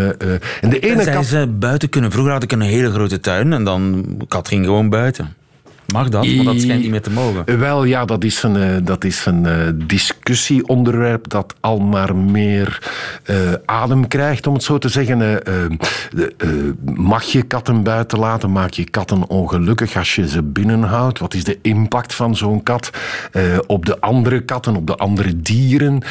en 0.60 0.70
de 0.70 0.78
ene 0.78 1.04
kat... 1.04 1.24
ze 1.24 1.46
buiten 1.46 1.88
kunnen. 1.88 2.10
Vroeger 2.10 2.32
had 2.32 2.42
ik 2.42 2.52
een 2.52 2.60
hele 2.60 2.90
grote 2.90 3.20
tuin 3.20 3.52
en 3.52 3.64
dan, 3.64 4.04
kat 4.28 4.48
ging 4.48 4.64
gewoon 4.64 4.88
buiten. 4.88 5.34
Mag 5.92 6.08
dat? 6.08 6.26
Maar 6.26 6.44
dat 6.44 6.60
schijnt 6.60 6.82
niet 6.82 6.90
meer 6.90 7.02
te 7.02 7.10
mogen. 7.10 7.58
Wel, 7.58 7.84
ja, 7.84 8.04
dat 8.04 8.24
is 8.24 8.42
een, 8.42 8.56
uh, 8.56 8.76
dat 8.82 9.04
is 9.04 9.26
een 9.26 9.44
uh, 9.44 9.68
discussieonderwerp 9.74 11.28
dat 11.28 11.54
al 11.60 11.78
maar 11.78 12.16
meer 12.16 12.90
uh, 13.26 13.36
adem 13.64 14.08
krijgt, 14.08 14.46
om 14.46 14.54
het 14.54 14.62
zo 14.62 14.78
te 14.78 14.88
zeggen. 14.88 15.40
mag 16.84 17.22
je 17.22 17.42
katten 17.42 17.82
buiten 17.82 18.18
laten? 18.18 18.52
Maak 18.52 18.72
je 18.72 18.90
katten 18.90 19.28
ongelukkig 19.28 19.96
als 19.96 20.14
je 20.14 20.28
ze 20.28 20.42
binnenhoudt? 20.42 21.18
Wat 21.18 21.34
is 21.34 21.44
de 21.44 21.58
impact 21.62 22.14
van 22.14 22.36
zo'n 22.36 22.62
kat 22.62 22.90
op 23.66 23.86
de 23.86 24.00
andere 24.00 24.40
katten, 24.40 24.76
op 24.76 24.86
de 24.86 24.96
andere 24.96 25.40
dieren? 25.40 26.02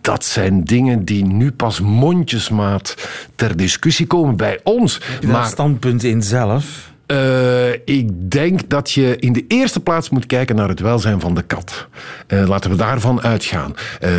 dat 0.00 0.24
zijn 0.24 0.64
dingen 0.64 1.04
die 1.04 1.24
nu 1.24 1.52
pas 1.52 1.80
mondjesmaat 1.80 2.94
ter 3.34 3.56
discussie 3.56 4.06
komen 4.06 4.36
bij 4.36 4.60
ons. 4.62 5.00
Heb 5.04 5.22
je 5.22 5.28
maar 5.28 5.46
standpunt 5.46 6.04
in 6.04 6.22
zelf? 6.22 6.94
Uh, 7.06 7.72
ik 7.72 8.30
denk 8.30 8.68
dat 8.68 8.90
je 8.90 9.16
in 9.18 9.32
de 9.32 9.44
eerste 9.48 9.80
plaats 9.80 10.10
moet 10.10 10.26
kijken 10.26 10.56
naar 10.56 10.68
het 10.68 10.80
welzijn 10.80 11.20
van 11.20 11.34
de 11.34 11.42
kat. 11.42 11.86
Uh, 12.28 12.48
laten 12.48 12.70
we 12.70 12.76
daarvan 12.76 13.22
uitgaan. 13.22 13.74
Uh, 14.04 14.10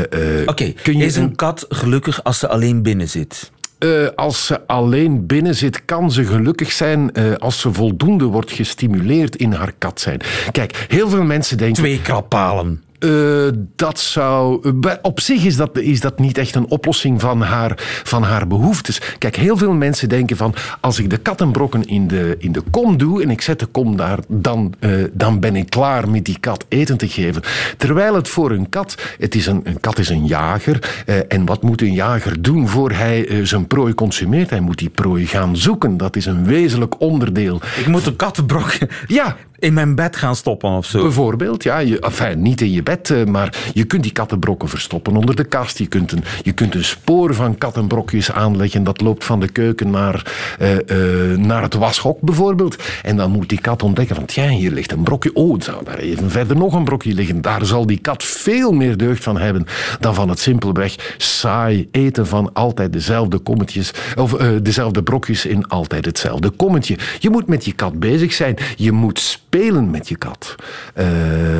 Oké, 0.41 0.43
okay. 0.45 0.75
is 0.93 1.15
een 1.15 1.35
kat 1.35 1.65
gelukkig 1.69 2.23
als 2.23 2.39
ze 2.39 2.47
alleen 2.47 2.81
binnen 2.81 3.09
zit? 3.09 3.51
Uh, 3.79 4.07
als 4.15 4.45
ze 4.45 4.67
alleen 4.67 5.25
binnen 5.25 5.55
zit, 5.55 5.85
kan 5.85 6.11
ze 6.11 6.25
gelukkig 6.25 6.71
zijn 6.71 7.09
uh, 7.13 7.35
als 7.35 7.59
ze 7.59 7.73
voldoende 7.73 8.25
wordt 8.25 8.51
gestimuleerd 8.51 9.35
in 9.35 9.51
haar 9.51 9.73
kat 9.77 9.99
zijn. 9.99 10.21
Kijk, 10.51 10.85
heel 10.87 11.09
veel 11.09 11.23
mensen 11.23 11.57
denken... 11.57 11.83
Twee 11.83 12.01
krappalen. 12.01 12.83
Uh, 12.99 13.47
dat 13.75 13.99
zou. 13.99 14.73
Op 15.01 15.19
zich 15.19 15.43
is 15.43 15.55
dat, 15.55 15.77
is 15.77 15.99
dat 15.99 16.19
niet 16.19 16.37
echt 16.37 16.55
een 16.55 16.69
oplossing 16.69 17.21
van 17.21 17.41
haar, 17.41 17.73
van 18.03 18.23
haar 18.23 18.47
behoeftes. 18.47 19.01
Kijk, 19.17 19.35
heel 19.35 19.57
veel 19.57 19.73
mensen 19.73 20.09
denken 20.09 20.37
van. 20.37 20.55
Als 20.79 20.99
ik 20.99 21.09
de 21.09 21.17
kattenbrokken 21.17 21.85
in 21.85 22.07
de, 22.07 22.35
in 22.39 22.51
de 22.51 22.61
kom 22.71 22.97
doe 22.97 23.23
en 23.23 23.29
ik 23.29 23.41
zet 23.41 23.59
de 23.59 23.65
kom 23.65 23.97
daar, 23.97 24.19
dan, 24.27 24.73
uh, 24.79 25.03
dan 25.13 25.39
ben 25.39 25.55
ik 25.55 25.69
klaar 25.69 26.09
met 26.09 26.25
die 26.25 26.39
kat 26.39 26.65
eten 26.67 26.97
te 26.97 27.07
geven. 27.07 27.41
Terwijl 27.77 28.15
het 28.15 28.27
voor 28.27 28.51
een 28.51 28.69
kat. 28.69 28.95
Het 29.19 29.35
is 29.35 29.45
een, 29.45 29.61
een 29.63 29.79
kat 29.79 29.99
is 29.99 30.09
een 30.09 30.25
jager. 30.25 31.03
Uh, 31.05 31.15
en 31.27 31.45
wat 31.45 31.63
moet 31.63 31.81
een 31.81 31.93
jager 31.93 32.41
doen 32.41 32.67
voor 32.67 32.91
hij 32.91 33.45
zijn 33.45 33.67
prooi 33.67 33.93
consumeert? 33.93 34.49
Hij 34.49 34.59
moet 34.59 34.77
die 34.77 34.89
prooi 34.89 35.27
gaan 35.27 35.57
zoeken. 35.57 35.97
Dat 35.97 36.15
is 36.15 36.25
een 36.25 36.45
wezenlijk 36.45 37.01
onderdeel. 37.01 37.61
Ik 37.77 37.87
moet 37.87 38.05
een 38.05 38.15
kattenbrok. 38.15 38.77
Ja, 39.07 39.35
in 39.59 39.73
mijn 39.73 39.95
bed 39.95 40.15
gaan 40.15 40.35
stoppen 40.35 40.69
of 40.69 40.85
zo. 40.85 41.01
Bijvoorbeeld, 41.01 41.63
ja. 41.63 41.77
Je, 41.77 41.99
enfin, 41.99 42.41
niet 42.41 42.61
in 42.61 42.71
je 42.71 42.83
bed, 42.83 43.25
maar 43.27 43.57
je 43.73 43.83
kunt 43.83 44.03
die 44.03 44.11
kattenbrokken 44.11 44.69
verstoppen 44.69 45.15
onder 45.15 45.35
de 45.35 45.43
kast. 45.43 45.77
Je 45.77 45.87
kunt 45.87 46.11
een, 46.11 46.23
je 46.43 46.51
kunt 46.51 46.75
een 46.75 46.83
spoor 46.83 47.33
van 47.33 47.57
kattenbrokjes 47.57 48.31
aanleggen. 48.31 48.83
Dat 48.83 49.01
loopt 49.01 49.23
van 49.23 49.39
de 49.39 49.47
keuken 49.47 49.89
naar, 49.89 50.33
uh, 50.61 50.75
uh, 50.75 51.37
naar 51.37 51.61
het 51.61 51.73
washok 51.73 52.21
bijvoorbeeld. 52.21 52.83
En 53.03 53.17
dan 53.17 53.31
moet 53.31 53.49
die 53.49 53.61
kat 53.61 53.83
ontdekken 53.83 54.15
van, 54.15 54.25
ja, 54.27 54.47
hier 54.47 54.71
ligt 54.71 54.91
een 54.91 55.03
brokje. 55.03 55.33
Oh, 55.33 55.61
zou 55.61 55.83
daar 55.83 55.97
even 55.97 56.31
verder 56.31 56.57
nog 56.57 56.73
een 56.73 56.83
brokje 56.83 57.13
liggen. 57.13 57.41
Daar 57.41 57.65
zal 57.65 57.85
die 57.85 57.99
kat 57.99 58.23
veel 58.23 58.71
meer 58.71 58.97
deugd 58.97 59.23
van 59.23 59.37
hebben 59.37 59.65
dan 59.99 60.15
van 60.15 60.29
het 60.29 60.39
simpelweg 60.39 61.15
saai 61.17 61.87
eten 61.91 62.27
van 62.27 62.53
altijd 62.53 62.93
dezelfde 62.93 63.37
kommetjes. 63.37 63.91
Of 64.15 64.31
dezelfde 64.61 65.03
brokjes 65.03 65.45
in 65.45 65.67
altijd 65.67 66.05
hetzelfde 66.05 66.49
kommetje. 66.49 66.97
Je 67.19 67.29
moet 67.29 67.47
met 67.47 67.65
je 67.65 67.73
kat 67.73 67.99
bezig 67.99 68.33
zijn. 68.33 68.55
Je 68.75 68.91
moet 68.91 69.45
spelen 69.47 69.89
met 69.89 70.09
je 70.09 70.17
kat. 70.17 70.55
Uh, 70.95 71.05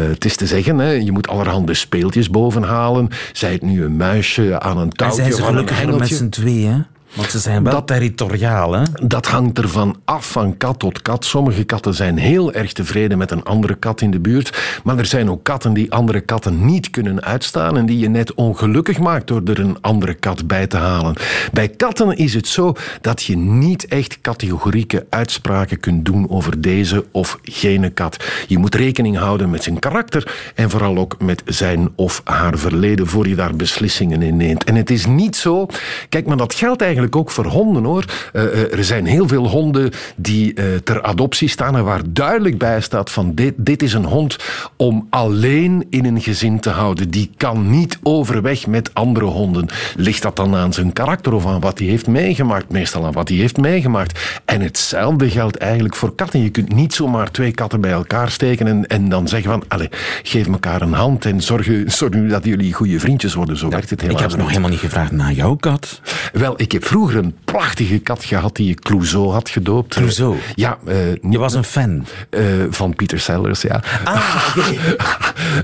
het 0.10 0.26
is 0.26 0.36
te 0.36 0.48
zeggen, 0.48 0.78
hè, 0.78 0.92
je 0.92 1.12
moet 1.12 1.28
allerhande 1.28 1.74
speeltjes 1.74 2.30
bovenhalen. 2.30 3.10
Zij 3.34 3.52
het 3.52 3.62
nu 3.62 3.84
een 3.84 3.96
muisje 3.96 4.60
aan 4.60 4.78
een 4.78 4.90
touwtje. 4.90 5.22
En 5.22 5.28
zijn 5.28 5.38
ze 5.38 5.48
gelukkig 5.48 5.86
met 5.86 6.08
z'n 6.08 6.30
tweeën? 6.30 6.86
Want 7.18 7.32
ze 7.32 7.40
zijn 7.40 7.64
wel 7.64 7.74
dat, 7.74 7.88
territoriaal, 7.88 8.74
hè? 8.74 8.84
Dat 9.04 9.26
hangt 9.26 9.58
ervan 9.58 9.96
af, 10.06 10.32
van 10.32 10.58
kat 10.58 10.80
tot 10.80 11.02
kat. 11.02 11.26
Sommige 11.26 11.64
katten 11.64 11.94
zijn 11.94 12.18
heel 12.18 12.54
erg 12.54 12.74
tevreden 12.74 13.18
met 13.18 13.32
een 13.32 13.44
andere 13.44 13.76
kat 13.76 14.02
in 14.02 14.12
de 14.12 14.20
buurt. 14.20 14.80
Maar 14.84 14.98
er 14.98 15.06
zijn 15.06 15.30
ook 15.30 15.44
katten 15.44 15.74
die 15.74 15.92
andere 15.92 16.22
katten 16.22 16.66
niet 16.66 16.90
kunnen 16.90 17.24
uitstaan 17.24 17.78
en 17.78 17.86
die 17.86 18.00
je 18.00 18.10
net 18.10 18.34
ongelukkig 18.34 19.00
maakt 19.00 19.28
door 19.28 19.42
er 19.46 19.60
een 19.60 19.78
andere 19.82 20.14
kat 20.14 20.48
bij 20.48 20.68
te 20.68 20.78
halen. 20.78 21.16
Bij 21.54 21.68
katten 21.68 22.18
is 22.18 22.34
het 22.34 22.48
zo 22.48 22.74
dat 23.02 23.24
je 23.24 23.38
niet 23.38 23.88
echt 23.88 24.22
categorieke 24.22 25.06
uitspraken 25.10 25.80
kunt 25.80 26.06
doen 26.06 26.30
over 26.30 26.62
deze 26.62 27.06
of 27.12 27.40
gene 27.44 27.90
kat. 27.90 28.26
Je 28.48 28.58
moet 28.58 28.76
rekening 28.76 29.18
houden 29.18 29.50
met 29.50 29.64
zijn 29.64 29.80
karakter 29.80 30.52
en 30.56 30.70
vooral 30.70 30.98
ook 30.98 31.16
met 31.22 31.42
zijn 31.46 31.90
of 31.96 32.22
haar 32.24 32.58
verleden 32.58 33.08
voor 33.08 33.28
je 33.28 33.36
daar 33.36 33.56
beslissingen 33.56 34.22
in 34.22 34.38
neemt. 34.38 34.64
En 34.64 34.76
het 34.76 34.90
is 34.90 35.06
niet 35.06 35.36
zo... 35.36 35.66
Kijk, 36.10 36.26
maar 36.26 36.38
dat 36.38 36.54
geldt 36.54 36.82
eigenlijk 36.82 37.07
ook 37.16 37.32
voor 37.32 37.46
honden 37.46 37.84
hoor. 37.84 38.06
Uh, 38.34 38.74
er 38.74 38.84
zijn 38.84 39.06
heel 39.06 39.28
veel 39.28 39.48
honden 39.48 39.92
die 40.16 40.54
uh, 40.56 40.66
ter 40.84 41.04
adoptie 41.04 41.50
staan 41.50 41.76
en 41.76 41.84
waar 41.84 42.02
duidelijk 42.10 42.58
bij 42.58 42.82
staat 42.82 43.12
van 43.12 43.34
dit, 43.34 43.54
dit 43.58 43.84
is 43.84 43.94
een 43.94 44.06
hond 44.06 44.38
om 44.76 45.08
alleen 45.10 45.86
in 45.90 46.06
een 46.06 46.22
gezin 46.22 46.60
te 46.60 46.70
houden. 46.70 47.10
Die 47.10 47.32
kan 47.38 47.70
niet 47.70 48.00
overweg 48.04 48.68
met 48.68 48.94
andere 48.94 49.26
honden. 49.26 49.68
Ligt 49.96 50.22
dat 50.22 50.36
dan 50.36 50.56
aan 50.56 50.74
zijn 50.74 50.94
karakter 50.94 51.34
of 51.34 51.46
aan 51.46 51.60
wat 51.60 51.80
hij 51.80 51.88
heeft 51.88 52.08
meegemaakt? 52.08 52.72
Meestal 52.72 53.06
aan 53.06 53.12
wat 53.12 53.30
hij 53.30 53.38
heeft 53.38 53.58
meegemaakt. 53.58 54.40
En 54.46 54.62
hetzelfde 54.62 55.30
geldt 55.30 55.58
eigenlijk 55.58 55.96
voor 55.96 56.16
katten. 56.16 56.42
Je 56.42 56.50
kunt 56.50 56.74
niet 56.74 56.94
zomaar 56.94 57.32
twee 57.32 57.52
katten 57.52 57.82
bij 57.82 57.92
elkaar 57.92 58.32
steken 58.32 58.68
en, 58.68 58.88
en 58.88 59.10
dan 59.10 59.28
zeggen 59.28 59.52
van 59.52 59.64
allez, 59.68 59.88
geef 60.24 60.48
elkaar 60.48 60.82
een 60.82 60.94
hand 60.94 61.26
en 61.26 61.42
zorg, 61.42 61.70
zorg 61.86 62.14
nu 62.14 62.28
dat 62.28 62.46
jullie 62.46 62.74
goede 62.74 63.00
vriendjes 63.00 63.34
worden. 63.34 63.58
Zo 63.58 63.70
werkt 63.70 63.90
het 63.90 64.02
helaas 64.02 64.22
Ik 64.22 64.30
heb 64.30 64.40
nog 64.40 64.48
helemaal 64.48 64.70
niet 64.70 64.80
gevraagd 64.80 65.12
naar 65.12 65.34
jouw 65.34 65.56
kat. 65.56 66.02
Wel, 66.34 66.54
ik 66.58 66.72
heb 66.72 66.84
vroeger 66.88 67.18
een 67.18 67.36
prachtige 67.46 68.00
kat 68.00 68.24
gehad 68.24 68.56
die 68.56 68.68
je 68.68 68.74
Clouseau 68.74 69.32
had 69.32 69.50
gedoopt. 69.50 69.96
Clouseau? 69.96 70.36
Ja. 70.56 70.78
Uh, 70.88 70.96
je 71.30 71.38
was 71.38 71.54
een 71.54 71.64
fan? 71.64 72.06
Uh, 72.30 72.42
van 72.70 72.96
Peter 72.96 73.20
Sellers, 73.20 73.62
ja. 73.62 73.84
Ah, 74.04 74.56
okay. 74.58 74.78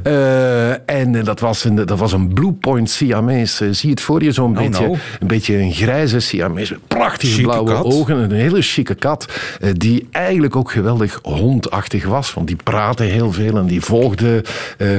uh, 0.14 0.90
en 0.90 1.24
dat 1.24 1.40
was 1.40 1.64
een, 1.64 1.76
dat 1.76 2.00
was 2.00 2.12
een 2.14 2.34
Blue 2.34 2.52
Point 2.52 2.90
Siamese. 2.90 3.74
zie 3.74 3.90
het 3.90 4.02
voor 4.02 4.24
je? 4.24 4.32
Zo'n 4.32 4.58
oh, 4.58 4.58
beetje, 4.58 4.88
no. 4.88 4.98
een 5.20 5.28
beetje 5.28 5.58
een 5.58 5.72
grijze 5.72 6.20
Siamese. 6.20 6.78
Prachtige 6.88 7.34
chique 7.34 7.48
blauwe 7.48 7.72
kat. 7.72 7.94
ogen. 7.94 8.18
Een 8.18 8.32
hele 8.32 8.62
chique 8.62 8.96
kat. 8.96 9.28
die 9.74 10.08
eigenlijk 10.12 10.56
ook 10.56 10.72
geweldig 10.72 11.20
hondachtig 11.22 12.06
was. 12.06 12.34
Want 12.34 12.48
die 12.48 12.58
praatte 12.64 13.04
heel 13.04 13.32
veel 13.32 13.58
en 13.58 13.66
die 13.66 13.82
volgde 13.82 14.44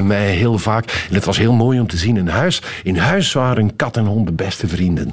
mij 0.02 0.30
heel 0.30 0.58
vaak. 0.58 1.06
En 1.08 1.14
het 1.14 1.24
was 1.24 1.38
heel 1.38 1.52
mooi 1.52 1.80
om 1.80 1.86
te 1.86 1.96
zien 1.96 2.16
in 2.16 2.28
huis. 2.28 2.62
In 2.82 2.96
huis 2.96 3.32
waren 3.32 3.76
kat 3.76 3.96
en 3.96 4.04
hond 4.04 4.26
de 4.26 4.32
beste 4.32 4.68
vrienden. 4.68 5.10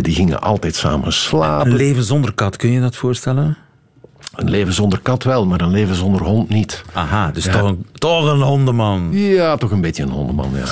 die 0.00 0.14
gingen 0.14 0.40
altijd 0.40 0.51
samen 0.60 1.12
slapen. 1.12 1.70
Een 1.70 1.76
leven 1.76 2.04
zonder 2.04 2.32
kat, 2.32 2.56
kun 2.56 2.70
je 2.70 2.80
dat 2.80 2.96
voorstellen? 2.96 3.56
Een 4.34 4.50
leven 4.50 4.72
zonder 4.72 5.00
kat 5.00 5.24
wel, 5.24 5.46
maar 5.46 5.60
een 5.60 5.70
leven 5.70 5.94
zonder 5.94 6.22
hond 6.22 6.48
niet. 6.48 6.82
Aha, 6.92 7.30
dus 7.30 7.44
ja. 7.44 7.52
toch, 7.52 7.68
een, 7.68 7.86
toch 7.92 8.32
een 8.32 8.40
hondenman. 8.40 9.08
Ja, 9.10 9.56
toch 9.56 9.70
een 9.70 9.80
beetje 9.80 10.02
een 10.02 10.10
hondenman, 10.10 10.50
ja. 10.54 10.64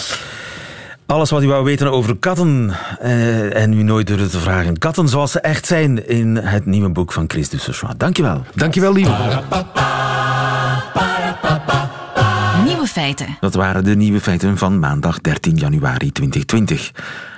Alles 1.06 1.30
wat 1.30 1.42
u 1.42 1.46
wou 1.46 1.64
weten 1.64 1.92
over 1.92 2.16
katten 2.16 2.72
eh, 3.00 3.62
en 3.62 3.72
u 3.72 3.82
nooit 3.82 4.06
durfde 4.06 4.28
te 4.28 4.38
vragen. 4.38 4.78
Katten 4.78 5.08
zoals 5.08 5.32
ze 5.32 5.40
echt 5.40 5.66
zijn 5.66 6.08
in 6.08 6.36
het 6.36 6.66
nieuwe 6.66 6.88
boek 6.88 7.12
van 7.12 7.24
Chris 7.28 7.48
Dussauchois. 7.48 7.92
Dankjewel. 7.96 8.42
Dankjewel, 8.54 8.92
lieve. 8.92 9.12
Feiten. 13.00 13.36
Dat 13.40 13.54
waren 13.54 13.84
de 13.84 13.96
nieuwe 13.96 14.20
feiten 14.20 14.58
van 14.58 14.78
maandag 14.78 15.20
13 15.20 15.56
januari 15.56 16.12
2020. 16.12 16.90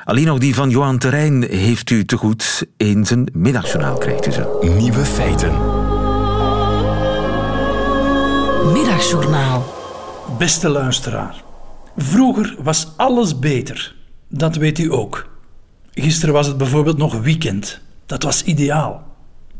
Alleen 0.05 0.27
nog 0.27 0.39
die 0.39 0.55
van 0.55 0.71
Johan 0.71 0.99
Terrein 0.99 1.43
heeft 1.43 1.91
u 1.91 2.05
te 2.05 2.17
goed 2.17 2.67
in 2.77 3.07
zijn 3.07 3.29
middagjournaal, 3.33 3.99
krijgt 3.99 4.27
u 4.27 4.31
ze. 4.31 4.71
Nieuwe 4.77 5.05
feiten. 5.05 5.51
Middagjournaal. 8.73 9.75
Beste 10.39 10.69
luisteraar. 10.69 11.43
Vroeger 11.97 12.57
was 12.63 12.89
alles 12.97 13.39
beter. 13.39 13.95
Dat 14.29 14.57
weet 14.57 14.79
u 14.79 14.93
ook. 14.93 15.29
Gisteren 15.91 16.35
was 16.35 16.47
het 16.47 16.57
bijvoorbeeld 16.57 16.99
nog 16.99 17.21
weekend. 17.21 17.81
Dat 18.07 18.23
was 18.23 18.45
ideaal. 18.45 19.03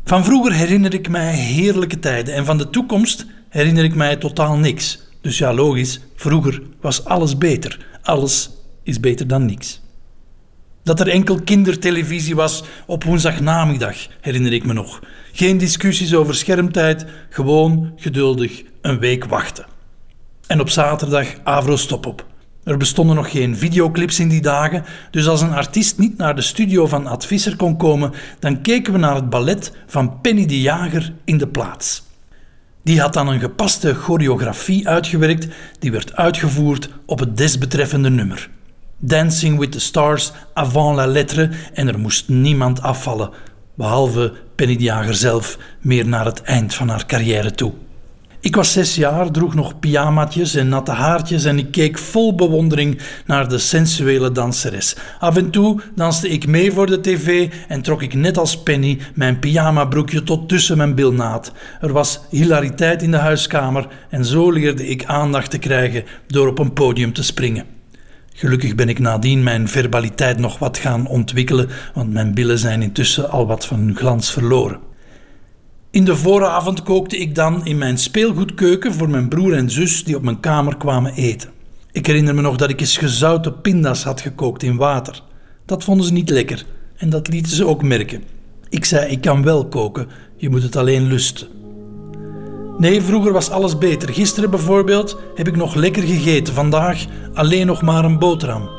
Van 0.05 0.23
vroeger 0.23 0.53
herinner 0.53 0.93
ik 0.93 1.09
mij 1.09 1.35
heerlijke 1.35 1.99
tijden 1.99 2.35
en 2.35 2.45
van 2.45 2.57
de 2.57 2.69
toekomst 2.69 3.25
herinner 3.49 3.83
ik 3.83 3.95
mij 3.95 4.15
totaal 4.15 4.57
niks. 4.57 5.11
Dus 5.23 5.37
ja, 5.37 5.53
logisch, 5.53 5.99
vroeger 6.15 6.61
was 6.81 7.05
alles 7.05 7.37
beter. 7.37 7.85
Alles 8.01 8.49
is 8.83 8.99
beter 8.99 9.27
dan 9.27 9.45
niks. 9.45 9.81
Dat 10.83 10.99
er 10.99 11.07
enkel 11.07 11.41
kindertelevisie 11.41 12.35
was 12.35 12.63
op 12.85 13.03
woensdagnamiddag, 13.03 13.95
herinner 14.21 14.53
ik 14.53 14.65
me 14.65 14.73
nog. 14.73 15.01
Geen 15.31 15.57
discussies 15.57 16.13
over 16.13 16.35
schermtijd, 16.35 17.05
gewoon 17.29 17.93
geduldig 17.95 18.63
een 18.81 18.99
week 18.99 19.25
wachten. 19.25 19.65
En 20.47 20.59
op 20.59 20.69
zaterdag 20.69 21.27
Avro 21.43 21.75
Stop 21.75 22.05
op. 22.05 22.25
Er 22.63 22.77
bestonden 22.77 23.15
nog 23.15 23.31
geen 23.31 23.57
videoclips 23.57 24.19
in 24.19 24.29
die 24.29 24.41
dagen, 24.41 24.85
dus 25.11 25.27
als 25.27 25.41
een 25.41 25.53
artiest 25.53 25.97
niet 25.97 26.17
naar 26.17 26.35
de 26.35 26.41
studio 26.41 26.87
van 26.87 27.07
Advisser 27.07 27.55
kon 27.55 27.77
komen, 27.77 28.11
dan 28.39 28.61
keken 28.61 28.93
we 28.93 28.99
naar 28.99 29.15
het 29.15 29.29
ballet 29.29 29.71
van 29.87 30.21
Penny 30.21 30.45
de 30.45 30.61
Jager 30.61 31.13
in 31.25 31.37
de 31.37 31.47
plaats. 31.47 32.03
Die 32.83 33.01
had 33.01 33.13
dan 33.13 33.27
een 33.27 33.39
gepaste 33.39 33.93
choreografie 33.93 34.87
uitgewerkt, 34.87 35.47
die 35.79 35.91
werd 35.91 36.15
uitgevoerd 36.15 36.89
op 37.05 37.19
het 37.19 37.37
desbetreffende 37.37 38.09
nummer. 38.09 38.49
Dancing 38.97 39.59
with 39.59 39.71
the 39.71 39.79
Stars 39.79 40.31
avant 40.53 40.95
la 40.95 41.05
lettre 41.07 41.49
en 41.73 41.87
er 41.87 41.99
moest 41.99 42.29
niemand 42.29 42.81
afvallen, 42.81 43.29
behalve 43.75 44.33
Penny 44.55 44.75
de 44.75 44.83
Jager 44.83 45.15
zelf, 45.15 45.57
meer 45.81 46.07
naar 46.07 46.25
het 46.25 46.41
eind 46.41 46.73
van 46.73 46.89
haar 46.89 47.05
carrière 47.05 47.51
toe. 47.51 47.73
Ik 48.43 48.55
was 48.55 48.71
zes 48.71 48.95
jaar, 48.95 49.31
droeg 49.31 49.55
nog 49.55 49.79
pyjamaatjes 49.79 50.55
en 50.55 50.67
natte 50.67 50.91
haartjes 50.91 51.45
en 51.45 51.57
ik 51.57 51.71
keek 51.71 51.97
vol 51.97 52.35
bewondering 52.35 52.99
naar 53.25 53.49
de 53.49 53.57
sensuele 53.57 54.31
danseres. 54.31 54.95
Af 55.19 55.37
en 55.37 55.49
toe 55.49 55.81
danste 55.95 56.29
ik 56.29 56.47
mee 56.47 56.71
voor 56.71 56.85
de 56.85 57.01
tv 57.01 57.51
en 57.67 57.81
trok 57.81 58.01
ik 58.01 58.13
net 58.13 58.37
als 58.37 58.63
Penny 58.63 58.99
mijn 59.15 59.39
pyjamabroekje 59.39 60.23
tot 60.23 60.49
tussen 60.49 60.77
mijn 60.77 60.95
bilnaad. 60.95 61.51
Er 61.81 61.91
was 61.93 62.21
hilariteit 62.29 63.01
in 63.01 63.11
de 63.11 63.17
huiskamer 63.17 63.87
en 64.09 64.25
zo 64.25 64.51
leerde 64.51 64.87
ik 64.87 65.05
aandacht 65.05 65.51
te 65.51 65.57
krijgen 65.57 66.03
door 66.27 66.47
op 66.47 66.59
een 66.59 66.73
podium 66.73 67.13
te 67.13 67.23
springen. 67.23 67.65
Gelukkig 68.33 68.75
ben 68.75 68.89
ik 68.89 68.99
nadien 68.99 69.43
mijn 69.43 69.67
verbaliteit 69.67 70.37
nog 70.37 70.59
wat 70.59 70.77
gaan 70.77 71.07
ontwikkelen, 71.07 71.69
want 71.93 72.13
mijn 72.13 72.33
billen 72.33 72.59
zijn 72.59 72.81
intussen 72.81 73.29
al 73.29 73.47
wat 73.47 73.65
van 73.65 73.79
hun 73.79 73.95
glans 73.95 74.31
verloren. 74.31 74.91
In 75.93 76.05
de 76.05 76.15
vooravond 76.15 76.83
kookte 76.83 77.17
ik 77.17 77.35
dan 77.35 77.65
in 77.65 77.77
mijn 77.77 77.97
speelgoedkeuken 77.97 78.93
voor 78.93 79.09
mijn 79.09 79.27
broer 79.27 79.53
en 79.53 79.69
zus 79.69 80.03
die 80.03 80.15
op 80.15 80.23
mijn 80.23 80.39
kamer 80.39 80.77
kwamen 80.77 81.13
eten. 81.13 81.49
Ik 81.91 82.05
herinner 82.05 82.35
me 82.35 82.41
nog 82.41 82.57
dat 82.57 82.69
ik 82.69 82.79
eens 82.79 82.97
gezouten 82.97 83.61
pinda's 83.61 84.03
had 84.03 84.21
gekookt 84.21 84.63
in 84.63 84.77
water. 84.77 85.21
Dat 85.65 85.83
vonden 85.83 86.05
ze 86.05 86.13
niet 86.13 86.29
lekker 86.29 86.65
en 86.95 87.09
dat 87.09 87.27
lieten 87.27 87.51
ze 87.51 87.65
ook 87.65 87.83
merken. 87.83 88.23
Ik 88.69 88.85
zei: 88.85 89.11
Ik 89.11 89.21
kan 89.21 89.43
wel 89.43 89.67
koken, 89.67 90.07
je 90.37 90.49
moet 90.49 90.63
het 90.63 90.75
alleen 90.75 91.07
lusten. 91.07 91.47
Nee, 92.77 93.01
vroeger 93.01 93.31
was 93.33 93.49
alles 93.49 93.77
beter. 93.77 94.09
Gisteren 94.09 94.49
bijvoorbeeld 94.49 95.17
heb 95.35 95.47
ik 95.47 95.55
nog 95.55 95.75
lekker 95.75 96.03
gegeten, 96.03 96.53
vandaag 96.53 97.05
alleen 97.33 97.67
nog 97.67 97.81
maar 97.81 98.05
een 98.05 98.19
boterham. 98.19 98.69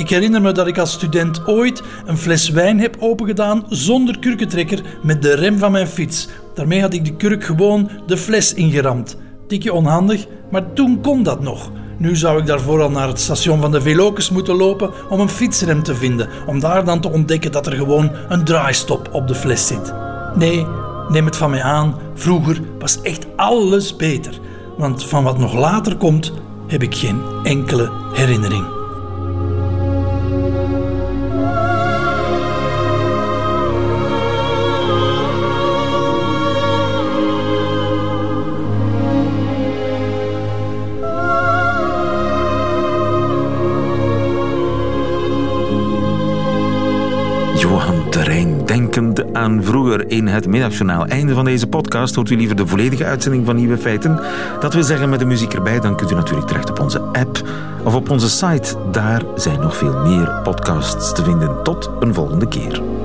Ik 0.00 0.08
herinner 0.08 0.42
me 0.42 0.52
dat 0.52 0.66
ik 0.66 0.78
als 0.78 0.92
student 0.92 1.46
ooit 1.46 1.82
een 2.06 2.16
fles 2.16 2.48
wijn 2.48 2.80
heb 2.80 2.96
opengedaan 2.98 3.64
zonder 3.68 4.18
kurkentrekker 4.18 4.82
met 5.02 5.22
de 5.22 5.34
rem 5.34 5.58
van 5.58 5.72
mijn 5.72 5.86
fiets. 5.86 6.28
Daarmee 6.54 6.80
had 6.80 6.92
ik 6.92 7.04
de 7.04 7.16
kurk 7.16 7.44
gewoon 7.44 7.90
de 8.06 8.16
fles 8.16 8.54
ingeramd. 8.54 9.16
Tikje 9.48 9.72
onhandig, 9.72 10.26
maar 10.50 10.72
toen 10.72 11.00
kon 11.00 11.22
dat 11.22 11.40
nog. 11.40 11.70
Nu 11.98 12.16
zou 12.16 12.40
ik 12.40 12.46
daarvoor 12.46 12.82
al 12.82 12.90
naar 12.90 13.08
het 13.08 13.20
station 13.20 13.60
van 13.60 13.70
de 13.70 13.80
Velocus 13.80 14.30
moeten 14.30 14.56
lopen 14.56 14.90
om 15.08 15.20
een 15.20 15.28
fietsrem 15.28 15.82
te 15.82 15.94
vinden, 15.94 16.28
om 16.46 16.60
daar 16.60 16.84
dan 16.84 17.00
te 17.00 17.10
ontdekken 17.10 17.52
dat 17.52 17.66
er 17.66 17.76
gewoon 17.76 18.10
een 18.28 18.44
draaistop 18.44 19.08
op 19.12 19.28
de 19.28 19.34
fles 19.34 19.66
zit. 19.66 19.94
Nee, 20.34 20.66
neem 21.08 21.24
het 21.24 21.36
van 21.36 21.50
mij 21.50 21.62
aan, 21.62 21.96
vroeger 22.14 22.60
was 22.78 23.02
echt 23.02 23.26
alles 23.36 23.96
beter. 23.96 24.38
Want 24.76 25.04
van 25.04 25.24
wat 25.24 25.38
nog 25.38 25.54
later 25.54 25.96
komt, 25.96 26.32
heb 26.66 26.82
ik 26.82 26.94
geen 26.94 27.20
enkele 27.42 27.90
herinnering. 28.12 28.79
Vroeger 49.60 50.10
in 50.10 50.26
het 50.26 50.46
middagjournaal. 50.46 51.06
Einde 51.06 51.34
van 51.34 51.44
deze 51.44 51.66
podcast 51.66 52.14
hoort 52.14 52.30
u 52.30 52.36
liever 52.36 52.56
de 52.56 52.66
volledige 52.66 53.04
uitzending 53.04 53.46
van 53.46 53.56
Nieuwe 53.56 53.78
Feiten. 53.78 54.20
Dat 54.60 54.74
wil 54.74 54.82
zeggen 54.82 55.08
met 55.08 55.18
de 55.18 55.24
muziek 55.24 55.54
erbij, 55.54 55.80
dan 55.80 55.96
kunt 55.96 56.10
u 56.10 56.14
natuurlijk 56.14 56.48
terecht 56.48 56.70
op 56.70 56.80
onze 56.80 57.00
app 57.00 57.42
of 57.84 57.94
op 57.94 58.10
onze 58.10 58.30
site. 58.30 58.74
Daar 58.90 59.22
zijn 59.34 59.60
nog 59.60 59.76
veel 59.76 59.98
meer 59.98 60.40
podcasts 60.42 61.12
te 61.12 61.24
vinden. 61.24 61.62
Tot 61.62 61.90
een 62.00 62.14
volgende 62.14 62.48
keer. 62.48 62.99